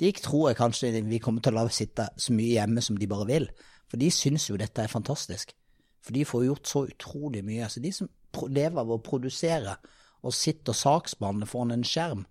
De 0.00 0.10
tror 0.18 0.48
jeg 0.50 0.58
kanskje 0.58 0.90
vi 1.06 1.20
kommer 1.22 1.44
til 1.44 1.54
å 1.54 1.62
la 1.62 1.70
sitte 1.70 2.08
så 2.18 2.34
mye 2.34 2.56
hjemme 2.56 2.82
som 2.82 2.98
de 2.98 3.10
bare 3.10 3.28
vil. 3.30 3.46
For 3.86 4.00
de 4.00 4.10
syns 4.10 4.48
jo 4.50 4.58
dette 4.58 4.82
er 4.82 4.90
fantastisk. 4.90 5.54
For 6.02 6.16
de 6.16 6.26
får 6.26 6.48
gjort 6.48 6.70
så 6.70 6.84
utrolig 6.90 7.44
mye. 7.46 7.62
Altså 7.68 7.82
de 7.84 7.92
som 7.94 8.10
lever 8.50 8.80
av 8.82 8.90
å 8.90 9.02
produsere 9.02 9.76
og 10.24 10.34
sitter 10.34 10.74
og 10.74 10.80
saksbehandler 10.80 11.48
foran 11.48 11.76
en 11.76 11.86
skjerm, 11.86 12.24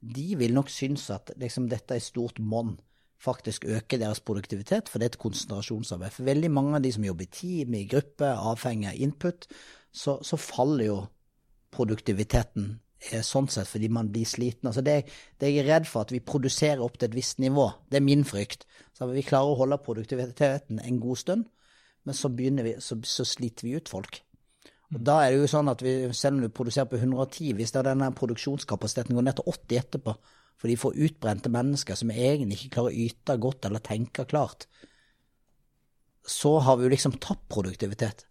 de 0.00 0.34
vil 0.36 0.52
nok 0.56 0.70
synes 0.72 1.08
at 1.12 1.32
liksom, 1.40 1.68
dette 1.72 1.96
i 1.96 2.04
stort 2.04 2.40
monn 2.40 2.76
faktisk 3.20 3.64
øker 3.68 4.00
deres 4.00 4.20
produktivitet, 4.24 4.88
for 4.88 4.98
det 4.98 5.06
er 5.06 5.14
et 5.14 5.22
konsentrasjonsarbeid. 5.22 6.14
For 6.14 6.28
veldig 6.28 6.50
mange 6.50 6.76
av 6.78 6.84
de 6.84 6.92
som 6.92 7.04
jobber 7.04 7.26
i 7.26 7.32
team, 7.34 7.74
i 7.74 7.88
gruppe, 7.88 8.28
avhengig 8.28 8.88
av 8.88 9.02
input, 9.08 9.48
så, 9.92 10.18
så 10.22 10.38
faller 10.40 10.86
jo 10.86 11.00
produktiviteten 11.74 12.70
eh, 13.10 13.20
sånn 13.26 13.50
sett 13.52 13.68
fordi 13.70 13.90
man 13.92 14.08
blir 14.12 14.28
sliten. 14.28 14.70
Altså 14.70 14.84
det, 14.86 14.96
det 15.40 15.52
jeg 15.52 15.64
er 15.64 15.70
redd 15.74 15.90
for, 15.90 16.06
at 16.06 16.14
vi 16.14 16.22
produserer 16.24 16.82
opp 16.84 16.96
til 16.98 17.10
et 17.10 17.18
visst 17.18 17.42
nivå. 17.42 17.68
Det 17.90 18.00
er 18.00 18.06
min 18.06 18.24
frykt. 18.24 18.66
Så 18.96 19.10
Vi 19.10 19.26
klarer 19.26 19.52
å 19.52 19.60
holde 19.60 19.80
produktiviteten 19.84 20.80
en 20.80 21.00
god 21.02 21.20
stund, 21.20 21.46
men 22.04 22.16
så, 22.16 22.32
vi, 22.32 22.74
så, 22.80 22.98
så 23.04 23.26
sliter 23.28 23.68
vi 23.68 23.76
ut 23.76 23.92
folk. 23.92 24.22
Og 24.90 25.04
Da 25.06 25.20
er 25.22 25.32
det 25.32 25.42
jo 25.44 25.50
sånn 25.50 25.70
at 25.70 25.82
vi, 25.84 25.94
selv 26.16 26.38
om 26.38 26.42
du 26.42 26.54
produserer 26.54 26.88
på 26.90 26.98
110, 26.98 27.52
hvis 27.58 27.74
denne 27.76 28.10
produksjonskapasiteten 28.16 29.14
går 29.14 29.28
ned 29.28 29.38
til 29.38 29.52
80 29.52 29.82
etterpå, 29.84 30.16
for 30.60 30.68
de 30.68 30.76
får 30.76 30.98
utbrente 31.06 31.52
mennesker 31.52 31.96
som 31.96 32.12
egentlig 32.12 32.58
ikke 32.58 32.74
klarer 32.76 32.92
å 32.92 33.06
yte 33.06 33.36
godt 33.40 33.64
eller 33.64 33.80
tenke 33.84 34.26
klart, 34.28 34.66
så 36.26 36.58
har 36.60 36.76
vi 36.76 36.84
jo 36.84 36.92
liksom 36.92 37.16
tapt 37.16 37.48
produktivitet. 37.48 38.26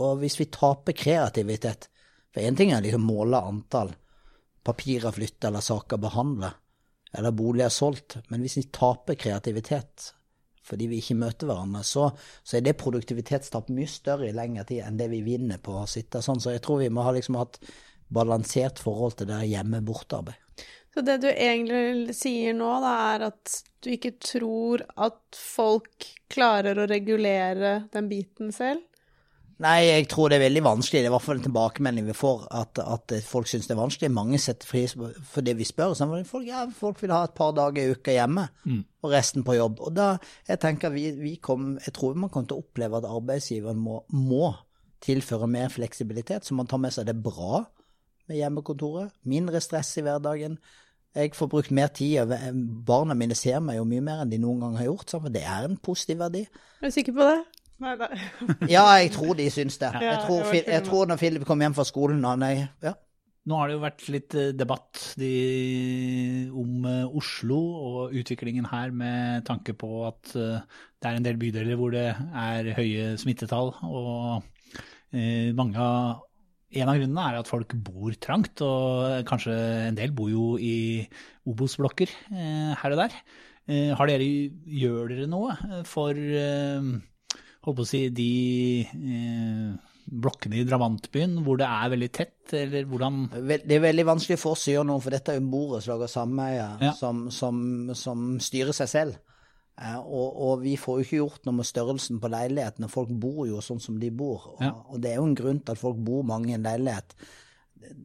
Og 0.00 0.22
hvis 0.22 0.38
vi 0.40 0.48
taper 0.48 0.96
kreativitet 0.96 1.90
For 2.34 2.42
én 2.42 2.56
ting 2.58 2.72
er 2.74 2.80
liksom 2.82 3.04
måle 3.06 3.38
antall 3.38 3.92
papirer 4.66 5.12
flytta 5.14 5.52
eller 5.52 5.62
saker 5.62 6.00
behandla, 6.02 6.48
eller 7.14 7.30
boliger 7.30 7.70
solgt, 7.70 8.16
men 8.26 8.42
hvis 8.42 8.56
vi 8.58 8.64
taper 8.74 9.14
kreativitet 9.14 10.08
fordi 10.64 10.88
vi 10.88 10.98
ikke 10.98 11.14
møter 11.20 11.46
hverandre, 11.46 11.82
så, 11.84 12.08
så 12.42 12.56
er 12.56 12.64
det 12.64 12.78
produktivitetstap 12.80 13.68
mye 13.76 13.90
større 13.92 14.30
i 14.30 14.34
lengre 14.34 14.64
tid 14.66 14.80
enn 14.86 14.96
det 14.98 15.10
vi 15.12 15.20
vinner 15.22 15.60
på 15.62 15.76
å 15.76 15.84
sitte 15.86 16.24
sånn. 16.24 16.40
Så 16.40 16.54
jeg 16.54 16.64
tror 16.64 16.80
vi 16.80 16.88
må 16.90 17.04
ha 17.04 17.12
liksom 17.12 17.36
hatt 17.36 17.60
balansert 18.08 18.80
forhold 18.80 19.18
til 19.18 19.28
det 19.28 19.42
hjemme-borte-arbeid. 19.50 20.43
Så 20.94 21.02
det 21.02 21.18
du 21.24 21.28
egentlig 21.30 22.14
sier 22.14 22.54
nå, 22.54 22.70
da, 22.84 22.94
er 23.14 23.28
at 23.32 23.60
du 23.82 23.90
ikke 23.90 24.14
tror 24.22 24.84
at 24.94 25.20
folk 25.34 26.06
klarer 26.30 26.78
å 26.78 26.88
regulere 26.88 27.80
den 27.92 28.10
biten 28.10 28.54
selv? 28.54 28.84
Nei, 29.62 29.84
jeg 29.86 30.06
tror 30.10 30.30
det 30.30 30.40
er 30.40 30.48
veldig 30.48 30.62
vanskelig. 30.66 31.00
Det 31.00 31.06
er 31.06 31.12
i 31.12 31.14
hvert 31.14 31.24
fall 31.24 31.38
en 31.38 31.44
tilbakemelding 31.44 32.06
vi 32.08 32.16
får, 32.16 32.40
at, 32.58 32.80
at 32.82 33.14
folk 33.26 33.46
syns 33.46 33.68
det 33.68 33.74
er 33.76 33.78
vanskelig. 33.78 34.10
Mange 34.14 34.38
setter 34.42 34.70
pris 34.70 34.96
på 34.98 35.10
for 35.30 35.46
det 35.46 35.54
vi 35.58 35.66
spør. 35.66 35.94
Så 35.94 36.08
folk, 36.26 36.46
ja, 36.48 36.64
folk 36.74 36.98
vil 37.02 37.14
ha 37.14 37.20
et 37.28 37.36
par 37.38 37.54
dager 37.54 37.82
i 37.84 37.94
uka 37.94 38.16
hjemme, 38.16 38.48
og 39.02 39.14
resten 39.14 39.46
på 39.46 39.54
jobb. 39.54 39.78
Og 39.86 39.94
da, 39.94 40.08
jeg 40.50 40.62
tenker 40.62 40.94
vi, 40.94 41.06
vi 41.20 41.36
kom, 41.42 41.74
jeg 41.82 41.94
tror 41.94 42.18
man 42.18 42.32
kommer 42.34 42.50
til 42.50 42.58
å 42.58 42.66
oppleve 42.66 42.98
at 42.98 43.06
arbeidsgiveren 43.10 43.78
må, 43.78 44.00
må 44.10 44.50
tilføre 45.04 45.46
mer 45.50 45.70
fleksibilitet, 45.70 46.46
så 46.46 46.58
man 46.58 46.70
tar 46.70 46.82
med 46.82 46.94
seg 46.96 47.06
det 47.06 47.18
bra 47.22 47.62
med 48.26 48.40
hjemmekontoret. 48.40 49.14
Mindre 49.28 49.62
stress 49.62 49.92
i 50.00 50.04
hverdagen. 50.04 50.58
Jeg 51.14 51.34
får 51.38 51.50
brukt 51.50 51.70
mer 51.74 51.92
tid, 51.94 52.18
og 52.24 52.32
barna 52.86 53.14
mine 53.14 53.36
ser 53.38 53.60
meg 53.62 53.78
jo 53.78 53.84
mye 53.86 54.02
mer 54.02 54.24
enn 54.24 54.32
de 54.32 54.40
noen 54.42 54.64
gang 54.64 54.78
har 54.80 54.88
gjort. 54.88 55.12
Så 55.12 55.20
det 55.30 55.44
er 55.46 55.68
en 55.68 55.76
positiv 55.78 56.18
verdi. 56.24 56.42
Er 56.82 56.90
du 56.90 56.94
sikker 56.96 57.14
på 57.14 57.28
det? 57.28 57.38
Nei, 57.84 57.94
nei. 58.00 58.10
Ja, 58.74 58.84
jeg 58.98 59.12
tror 59.14 59.34
de 59.38 59.46
syns 59.50 59.78
det. 59.78 59.90
Ja, 59.94 60.12
Jeg 60.14 60.26
tror, 60.26 60.42
jeg 60.54 60.66
jeg 60.70 60.84
tror 60.86 61.08
når 61.10 61.20
Philip 61.22 61.46
kom 61.46 61.62
hjem 61.62 61.74
fra 61.76 61.86
skolen 61.86 62.24
han 62.26 62.42
er, 62.46 62.68
ja. 62.82 62.94
Nå 63.44 63.58
har 63.60 63.68
det 63.68 63.74
jo 63.76 63.82
vært 63.82 64.04
litt 64.08 64.34
eh, 64.40 64.52
debatt 64.56 65.00
de, 65.20 65.30
om 66.56 66.86
eh, 66.88 67.16
Oslo 67.20 67.58
og 67.60 68.14
utviklingen 68.16 68.64
her 68.70 68.94
med 68.96 69.44
tanke 69.44 69.74
på 69.76 69.90
at 70.08 70.32
eh, 70.32 70.62
det 70.96 71.10
er 71.10 71.18
en 71.18 71.26
del 71.26 71.36
bydeler 71.42 71.76
hvor 71.76 71.92
det 71.92 72.06
er 72.14 72.70
høye 72.78 73.10
smittetall. 73.20 73.74
Og 73.84 74.78
eh, 75.12 75.52
mange 75.56 75.76
av, 75.76 76.24
en 76.80 76.90
av 76.90 76.98
grunnene 76.98 77.24
er 77.30 77.38
at 77.40 77.50
folk 77.50 77.74
bor 77.86 78.14
trangt, 78.22 78.62
og 78.64 79.24
kanskje 79.28 79.54
en 79.90 79.98
del 79.98 80.12
bor 80.16 80.30
jo 80.32 80.54
i 80.58 80.74
Obos-blokker 81.48 82.10
eh, 82.32 82.74
her 82.80 82.94
og 82.96 83.00
der. 83.04 83.16
Eh, 83.68 83.90
har 83.96 84.10
dere, 84.10 84.26
gjør 84.68 85.08
dere 85.14 85.26
noe 85.30 85.54
for 85.88 86.12
eh, 86.18 86.88
holdt 87.64 87.80
å 87.80 87.86
si, 87.88 88.02
de 88.12 88.30
eh, 88.84 89.74
blokkene 90.04 90.58
i 90.60 90.66
drabantbyen 90.68 91.38
hvor 91.46 91.56
det 91.60 91.64
er 91.68 91.92
veldig 91.94 92.10
tett, 92.12 92.52
eller 92.60 92.84
hvordan 92.90 93.22
Det 93.48 93.72
er 93.72 93.80
veldig 93.86 94.04
vanskelig 94.10 94.36
for 94.42 94.52
oss 94.52 94.66
å 94.68 94.74
gjøre 94.74 94.88
noe, 94.90 95.00
for 95.00 95.14
dette 95.16 95.32
er 95.32 95.38
jo 95.40 95.46
borettslag 95.54 96.04
og 96.04 96.12
sameie 96.12 96.66
Ja. 96.84 96.92
som, 96.98 97.26
som, 97.32 97.62
som 97.96 98.34
styrer 98.44 98.76
seg 98.76 98.90
selv. 98.92 99.16
Eh, 99.82 99.98
og, 99.98 100.36
og 100.46 100.60
vi 100.62 100.76
får 100.78 100.98
jo 101.00 101.04
ikke 101.06 101.16
gjort 101.22 101.46
noe 101.48 101.58
med 101.58 101.66
størrelsen 101.66 102.20
på 102.22 102.30
leilighetene. 102.30 102.90
Folk 102.90 103.10
bor 103.10 103.42
jo 103.48 103.62
sånn 103.64 103.82
som 103.82 103.98
de 104.00 104.10
bor. 104.14 104.52
Og, 104.54 104.62
Ja. 104.62 104.70
og 104.88 105.00
det 105.02 105.10
er 105.12 105.18
jo 105.18 105.26
en 105.30 105.34
grunn 105.38 105.60
til 105.64 105.74
at 105.74 105.82
folk 105.82 105.98
bor 106.06 106.22
mange 106.22 106.52
i 106.52 106.54
en 106.58 106.62
leilighet. 106.66 107.16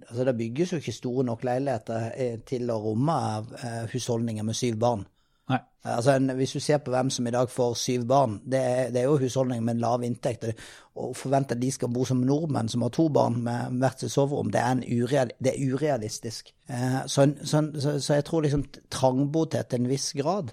Altså, 0.10 0.26
det 0.26 0.38
bygges 0.38 0.74
jo 0.74 0.82
ikke 0.82 0.92
store 0.98 1.24
nok 1.30 1.44
leiligheter 1.48 2.10
eh, 2.18 2.40
til 2.46 2.70
å 2.74 2.82
romme 2.84 3.16
eh, 3.64 3.86
husholdninger 3.94 4.44
med 4.44 4.58
syv 4.58 4.80
barn. 4.82 5.06
Nei. 5.50 5.60
Altså, 5.88 6.12
en, 6.18 6.34
Hvis 6.36 6.52
du 6.58 6.60
ser 6.60 6.82
på 6.84 6.92
hvem 6.92 7.10
som 7.10 7.28
i 7.28 7.32
dag 7.32 7.50
får 7.50 7.78
syv 7.80 8.04
barn, 8.10 8.40
det 8.46 8.60
er, 8.60 8.90
det 8.94 9.02
er 9.02 9.08
jo 9.08 9.20
husholdninger 9.22 9.64
med 9.66 9.80
lav 9.80 10.04
inntekt. 10.04 10.50
Å 11.00 11.14
forvente 11.16 11.56
at 11.56 11.62
de 11.62 11.70
skal 11.72 11.94
bo 11.94 12.04
som 12.06 12.22
nordmenn 12.26 12.70
som 12.70 12.84
har 12.86 12.92
to 12.94 13.08
barn 13.14 13.40
med 13.46 13.78
hvert 13.80 14.04
sitt 14.04 14.12
soverom, 14.12 14.52
det 14.52 14.60
er, 14.60 14.74
en 14.76 14.84
ureal, 14.84 15.32
det 15.40 15.54
er 15.54 15.72
urealistisk. 15.72 16.52
Eh, 16.68 17.00
så, 17.06 17.30
så, 17.44 17.64
så, 17.80 17.96
så 18.02 18.20
jeg 18.20 18.26
tror 18.28 18.46
liksom 18.46 18.66
trangboddhet 18.90 19.70
til 19.70 19.84
en 19.86 19.90
viss 19.94 20.12
grad 20.18 20.52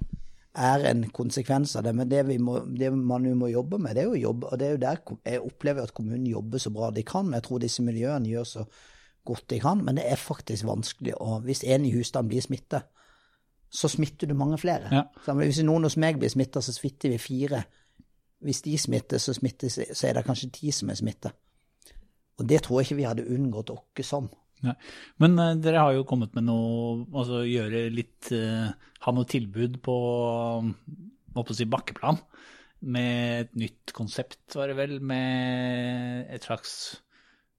er 0.57 0.85
en 0.91 1.05
konsekvens 1.15 1.77
av 1.77 1.85
det. 1.87 1.93
Men 1.97 2.09
det, 2.11 2.25
vi 2.29 2.39
må, 2.43 2.59
det 2.79 2.91
man 2.97 3.25
jo 3.29 3.35
må 3.39 3.51
jobbe 3.53 3.79
med, 3.83 3.97
det 3.97 4.05
er 4.05 4.11
jo 4.11 4.21
jobb. 4.29 4.45
og 4.51 4.59
det 4.59 4.67
er 4.67 4.77
jo 4.77 4.83
der 4.83 5.01
jeg 5.25 5.41
opplever 5.45 5.83
at 5.83 5.95
kommunen 5.95 6.27
jobber 6.27 6.59
så 6.59 6.71
bra 6.71 6.91
de 6.91 7.05
kan. 7.07 7.27
Men 7.27 7.41
jeg 7.41 7.47
tror 7.49 7.63
disse 7.63 7.83
miljøene 7.83 8.31
gjør 8.31 8.45
så 8.45 8.67
godt 9.27 9.51
de 9.51 9.61
kan. 9.61 9.85
Men 9.85 10.01
det 10.01 10.07
er 10.11 10.21
faktisk 10.21 10.67
vanskelig 10.67 11.17
å 11.21 11.41
Hvis 11.45 11.65
en 11.65 11.85
i 11.85 11.93
husstanden 11.95 12.29
blir 12.29 12.45
smittet, 12.45 12.89
så 13.71 13.89
smitter 13.89 14.27
du 14.27 14.35
mange 14.35 14.59
flere. 14.59 14.89
Ja. 14.93 15.35
Hvis 15.35 15.63
noen 15.65 15.85
hos 15.85 15.99
meg 16.01 16.19
blir 16.19 16.31
smitta, 16.31 16.63
så 16.63 16.73
smitter 16.73 17.13
vi 17.13 17.19
fire. 17.19 17.65
Hvis 18.41 18.63
de 18.63 18.79
smitter, 18.79 19.19
så, 19.19 19.35
smitter, 19.35 19.69
så 19.69 20.07
er 20.07 20.15
det 20.15 20.25
kanskje 20.25 20.53
ti 20.55 20.71
som 20.73 20.91
er 20.91 20.99
smitta. 20.99 21.33
Og 22.39 22.49
det 22.49 22.63
tror 22.63 22.81
jeg 22.81 22.87
ikke 22.87 23.01
vi 23.01 23.09
hadde 23.09 23.29
unngått 23.33 23.73
oss 23.73 24.07
som. 24.07 24.29
Nei. 24.65 24.75
Men 25.23 25.37
eh, 25.43 25.57
dere 25.61 25.83
har 25.85 25.97
jo 25.97 26.07
kommet 26.09 26.33
med 26.37 26.47
noe 26.49 27.03
Altså 27.13 27.43
gjøre 27.45 27.83
litt 27.93 28.31
eh, 28.33 28.71
Ha 29.05 29.13
noe 29.13 29.29
tilbud 29.29 29.77
på 29.85 29.97
hva 31.37 31.43
på 31.45 31.53
å 31.53 31.57
si, 31.57 31.67
bakkeplan. 31.69 32.17
Med 32.89 33.43
et 33.43 33.59
nytt 33.61 33.93
konsept, 33.93 34.55
var 34.57 34.71
det 34.71 34.77
vel. 34.79 34.95
Med 35.05 36.31
et 36.33 36.47
slags 36.49 36.71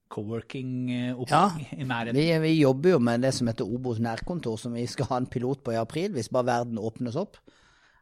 co-working-opplegg 0.10 1.76
i 1.76 1.86
nærheten. 1.86 2.18
Vi, 2.18 2.26
vi 2.42 2.54
jobber 2.56 2.96
jo 2.96 3.02
med 3.06 3.22
det 3.22 3.36
som 3.38 3.50
heter 3.50 3.70
Obos 3.70 4.00
nærkontor, 4.02 4.58
som 4.58 4.74
vi 4.74 4.88
skal 4.90 5.12
ha 5.12 5.20
en 5.22 5.30
pilot 5.30 5.62
på 5.62 5.76
i 5.76 5.78
april, 5.78 6.10
hvis 6.16 6.32
bare 6.34 6.50
verden 6.50 6.82
åpnes 6.82 7.20
opp. 7.20 7.38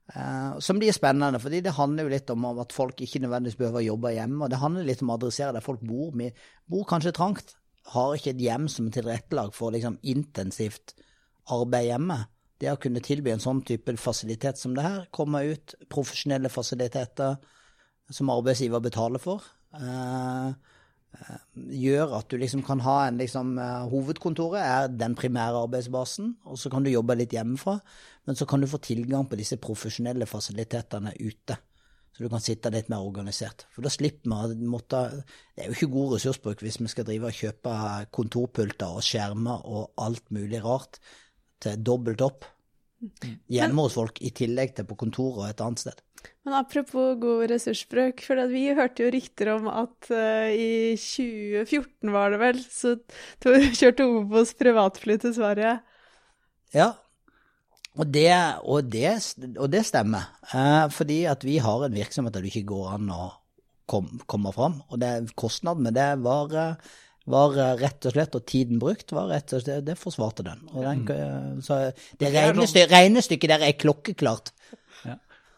Uh, 0.06 0.62
som 0.62 0.78
blir 0.78 0.94
spennende, 0.94 1.42
fordi 1.42 1.64
det 1.66 1.74
handler 1.74 2.06
jo 2.06 2.14
litt 2.14 2.30
om 2.30 2.46
at 2.54 2.74
folk 2.76 3.00
ikke 3.02 3.24
nødvendigvis 3.24 3.58
behøver 3.58 3.82
å 3.82 3.88
jobbe 3.88 4.14
hjemme. 4.14 4.44
Og 4.46 4.54
det 4.54 4.62
handler 4.62 4.86
litt 4.88 5.02
om 5.04 5.12
å 5.12 5.20
adressere 5.20 5.56
der 5.56 5.66
folk 5.66 5.82
bor, 5.84 6.12
Vi 6.16 6.30
bor 6.70 6.86
kanskje 6.88 7.16
trangt, 7.16 7.56
har 7.94 8.16
ikke 8.16 8.34
et 8.34 8.42
hjem 8.42 8.70
som 8.72 8.88
er 8.88 8.96
tilrettelagt 8.98 9.58
for 9.58 9.74
liksom 9.76 10.00
intensivt 10.08 10.96
arbeid 11.54 11.92
hjemme. 11.92 12.20
Det 12.62 12.72
å 12.72 12.80
kunne 12.82 13.04
tilby 13.04 13.34
en 13.34 13.44
sånn 13.44 13.62
type 13.68 13.94
fasilitet 14.02 14.58
som 14.58 14.74
det 14.76 14.86
her, 14.86 15.04
komme 15.14 15.44
ut, 15.52 15.76
profesjonelle 15.92 16.50
fasiliteter 16.50 17.36
som 18.14 18.32
arbeidsgiver 18.34 18.82
betaler 18.84 19.22
for. 19.22 19.44
Eh, 19.76 20.56
gjør 21.84 22.18
at 22.20 22.30
du 22.32 22.40
liksom 22.40 22.64
kan 22.66 22.82
ha 22.86 22.96
en 23.06 23.20
liksom 23.20 23.56
eh, 23.62 23.86
Hovedkontoret 23.92 24.62
er 24.62 24.90
den 24.92 25.16
primære 25.18 25.66
arbeidsbasen, 25.66 26.36
og 26.46 26.60
så 26.60 26.72
kan 26.72 26.86
du 26.86 26.92
jobbe 26.92 27.18
litt 27.20 27.36
hjemmefra. 27.36 27.78
Men 28.26 28.40
så 28.40 28.48
kan 28.50 28.64
du 28.64 28.70
få 28.70 28.82
tilgang 28.82 29.28
på 29.30 29.38
disse 29.40 29.60
profesjonelle 29.62 30.26
fasilitetene 30.30 31.14
ute. 31.20 31.60
Så 32.16 32.24
du 32.24 32.32
kan 32.32 32.44
sitte 32.44 32.72
litt 32.72 32.88
mer 32.88 33.04
organisert. 33.04 33.66
For 33.76 33.84
da 33.84 33.92
slipper 33.92 34.32
vi 34.32 34.56
å 34.56 34.72
måtte 34.72 35.02
Det 35.20 35.66
er 35.66 35.68
jo 35.68 35.76
ikke 35.76 35.92
god 35.92 36.16
ressursbruk 36.16 36.64
hvis 36.64 36.80
vi 36.80 36.92
skal 36.92 37.08
drive 37.10 37.28
og 37.28 37.36
kjøpe 37.36 37.76
kontorpulter 38.16 38.96
og 38.96 39.04
skjermer 39.04 39.68
og 39.68 39.92
alt 40.00 40.32
mulig 40.36 40.64
rart 40.64 41.02
til 41.64 41.82
dobbelt 41.84 42.24
opp 42.24 42.48
hjemme 43.52 43.84
hos 43.84 43.96
folk, 43.98 44.20
i 44.24 44.32
tillegg 44.34 44.76
til 44.78 44.88
på 44.88 44.98
kontoret 44.98 45.44
og 45.44 45.50
et 45.50 45.64
annet 45.64 45.84
sted. 45.84 46.02
Men 46.46 46.56
apropos 46.58 47.18
god 47.22 47.50
ressursbruk, 47.52 48.24
for 48.26 48.40
vi 48.50 48.64
hørte 48.78 49.06
jo 49.06 49.12
rykter 49.14 49.52
om 49.54 49.68
at 49.70 50.10
uh, 50.10 50.50
i 50.50 50.96
2014 50.98 52.14
var 52.16 52.34
det 52.34 52.42
vel, 52.42 52.62
så 52.64 52.96
kjørte 53.80 54.08
Obos 54.08 54.56
privatfly 54.58 55.20
til 55.22 55.36
Sverige. 55.38 55.76
Ja, 56.74 56.94
og 57.96 58.12
det, 58.12 58.36
og 58.68 58.92
det, 58.92 59.14
og 59.56 59.72
det 59.72 59.86
stemmer. 59.88 60.30
Eh, 60.52 60.86
fordi 60.92 61.24
at 61.32 61.46
vi 61.48 61.58
har 61.64 61.86
en 61.86 61.96
virksomhet 61.96 62.36
der 62.36 62.46
det 62.46 62.52
ikke 62.54 62.70
går 62.74 62.94
an 62.98 63.12
å 63.14 63.24
kom, 63.90 64.10
komme 64.28 64.52
fram. 64.56 64.82
Og 64.90 65.00
det, 65.02 65.14
kostnaden 65.40 65.86
med 65.86 65.96
det 65.98 66.10
var, 66.26 66.56
eh, 66.60 66.98
var 67.32 67.56
eh, 67.56 67.76
rett 67.82 68.10
og 68.10 68.16
slett, 68.16 68.36
og 68.36 68.48
tiden 68.50 68.82
brukt, 68.82 69.14
var 69.16 69.32
rett 69.32 69.54
og 69.56 69.64
slett, 69.64 69.86
det 69.88 69.98
forsvarte 70.00 70.46
den. 70.48 70.66
Den 70.74 71.06
eh, 71.14 71.54
så 71.66 71.80
det 72.20 72.34
er 72.34 72.92
regnestykket 72.92 73.56
der 73.56 73.70
er 73.70 73.80
klokkeklart. 73.80 74.54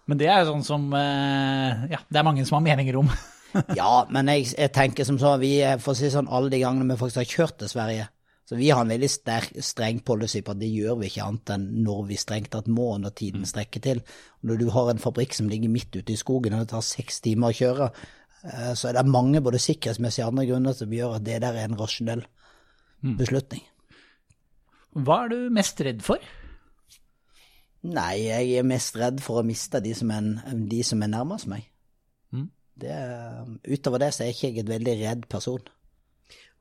Men 0.07 0.19
det 0.21 0.29
er 0.31 0.45
sånn 0.47 0.63
som 0.63 0.85
eh, 0.95 1.87
Ja, 1.91 1.99
det 2.07 2.19
er 2.19 2.23
mange 2.23 2.45
som 2.47 2.61
har 2.61 2.69
meninger 2.69 3.01
om. 3.03 3.09
Ja, 3.73 4.03
men 4.11 4.27
jeg, 4.29 4.51
jeg 4.51 4.69
tenker 4.75 5.07
som 5.07 5.15
så, 5.17 5.31
vi, 5.41 5.55
får 5.81 5.95
si 5.97 6.09
sånn, 6.13 6.27
alle 6.29 6.51
de 6.51 6.59
gangene 6.61 6.93
vi 6.93 6.99
faktisk 6.99 7.23
har 7.23 7.29
kjørt 7.31 7.55
til 7.61 7.71
Sverige, 7.71 8.03
så 8.47 8.55
vi 8.55 8.69
har 8.71 8.79
en 8.79 8.91
veldig 8.93 9.09
sterk, 9.11 9.57
streng 9.59 9.99
policy 10.07 10.39
på 10.39 10.53
at 10.53 10.59
det 10.61 10.69
gjør 10.71 11.01
vi 11.01 11.09
ikke 11.09 11.25
annet 11.25 11.51
enn 11.57 11.65
når 11.83 12.05
vi 12.07 12.19
strengt 12.21 12.53
tatt 12.53 12.69
må, 12.71 12.93
når 12.95 13.11
tiden 13.19 13.43
strekker 13.49 13.83
til. 13.83 13.99
Og 14.39 14.47
når 14.51 14.61
du 14.61 14.69
har 14.71 14.91
en 14.91 15.01
fabrikk 15.03 15.35
som 15.35 15.49
ligger 15.51 15.73
midt 15.73 15.97
ute 15.97 16.15
i 16.15 16.19
skogen, 16.19 16.55
og 16.55 16.63
det 16.63 16.71
tar 16.71 16.85
seks 16.87 17.19
timer 17.25 17.51
å 17.51 17.57
kjøre, 17.57 17.89
eh, 18.47 18.71
så 18.71 18.87
er 18.87 18.95
det 18.95 19.03
mange 19.11 19.43
både 19.43 19.59
sikkerhetsmessige 19.59 20.23
og 20.23 20.31
andre 20.31 20.47
grunner 20.47 20.77
som 20.79 20.95
gjør 20.95 21.17
at 21.17 21.27
det 21.27 21.41
der 21.43 21.59
er 21.59 21.67
en 21.67 21.75
rasjonell 21.81 22.23
beslutning. 23.19 23.67
Hva 24.95 25.23
er 25.25 25.33
du 25.33 25.39
mest 25.53 25.83
redd 25.83 25.99
for? 26.05 26.23
Nei, 27.87 28.13
jeg 28.25 28.55
er 28.57 28.67
mest 28.67 28.95
redd 28.97 29.19
for 29.23 29.41
å 29.41 29.45
miste 29.45 29.83
de 29.83 29.91
som 29.95 30.11
er, 30.15 30.31
de 30.71 30.79
som 30.87 31.03
er 31.03 31.11
nærmest 31.11 31.51
meg. 31.51 31.67
Mm. 32.31 32.47
Det, 32.79 32.95
utover 33.67 34.01
det 34.01 34.13
så 34.15 34.23
er 34.23 34.31
ikke 34.31 34.49
jeg 34.49 34.63
et 34.63 34.71
veldig 34.71 34.95
redd 35.03 35.27
person. 35.29 35.67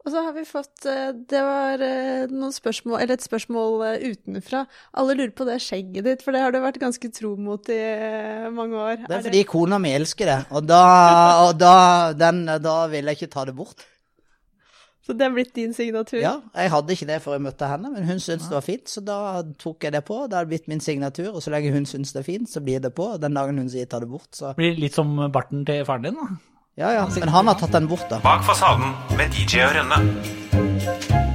Og 0.07 0.13
så 0.15 0.23
har 0.23 0.37
vi 0.37 0.45
fått 0.47 0.87
eh, 0.87 1.09
Det 1.31 1.41
var 1.43 1.83
eh, 1.83 2.31
noen 2.31 2.55
spørsmål, 2.55 3.01
eller 3.03 3.19
et 3.19 3.27
spørsmål 3.27 3.81
eh, 3.89 4.05
utenfra. 4.13 4.63
Alle 4.95 5.17
lurer 5.19 5.35
på 5.35 5.49
det 5.49 5.59
skjegget 5.65 6.07
ditt, 6.07 6.23
for 6.23 6.37
det 6.37 6.45
har 6.45 6.55
du 6.55 6.61
vært 6.63 6.79
ganske 6.79 7.11
tro 7.11 7.33
mot 7.35 7.73
i 7.75 7.81
mange 8.55 8.79
år. 8.79 9.03
Det 9.03 9.19
er 9.19 9.27
fordi 9.27 9.43
kona 9.51 9.81
mi 9.83 9.91
elsker 9.97 10.31
det, 10.31 10.39
og 10.55 10.71
da, 10.71 10.81
og 11.49 11.59
da, 11.59 11.75
den, 12.15 12.45
da 12.63 12.79
vil 12.93 13.11
jeg 13.11 13.19
ikke 13.19 13.33
ta 13.35 13.47
det 13.51 13.57
bort. 13.59 13.83
Så 15.07 15.15
det 15.15 15.27
har 15.27 15.35
blitt 15.35 15.53
din 15.55 15.75
signatur? 15.75 16.19
Ja, 16.19 16.41
jeg 16.55 16.71
hadde 16.73 16.95
ikke 16.95 17.07
det 17.07 17.21
før 17.23 17.37
jeg 17.37 17.45
møtte 17.45 17.67
henne, 17.71 17.93
men 17.95 18.07
hun 18.09 18.19
syntes 18.23 18.49
det 18.51 18.57
var 18.57 18.65
fint, 18.67 18.91
så 18.91 19.03
da 19.07 19.19
tok 19.63 19.87
jeg 19.87 19.95
det 19.95 20.03
på. 20.07 20.25
Det 20.31 20.39
har 20.39 20.49
blitt 20.51 20.67
min 20.71 20.83
signatur, 20.83 21.29
og 21.33 21.43
så 21.43 21.55
lenge 21.55 21.71
hun 21.75 21.87
syns 21.87 22.15
det 22.15 22.23
er 22.25 22.27
fint, 22.27 22.51
så 22.51 22.63
blir 22.63 22.83
det 22.83 22.91
på. 22.95 23.13
Den 23.23 23.39
dagen 23.39 23.59
hun 23.63 23.71
sier 23.71 23.87
ta 23.91 24.03
det 24.03 24.11
bort, 24.11 24.31
så 24.35 24.55
Blir 24.59 24.79
litt 24.79 24.99
som 24.99 25.15
barten 25.35 25.67
til 25.67 25.87
faren 25.87 26.09
din, 26.09 26.19
da. 26.19 26.56
Ja 26.79 26.93
ja, 26.93 27.09
men 27.21 27.29
han 27.29 27.47
har 27.49 27.55
tatt 27.55 27.73
den 27.73 27.87
bort, 27.89 28.05
da. 28.11 28.19
Bak 28.21 28.43
fasaden 28.45 28.91
med 29.17 29.33
DJ 29.33 29.63
og 29.65 29.71
Rønne. 29.79 31.26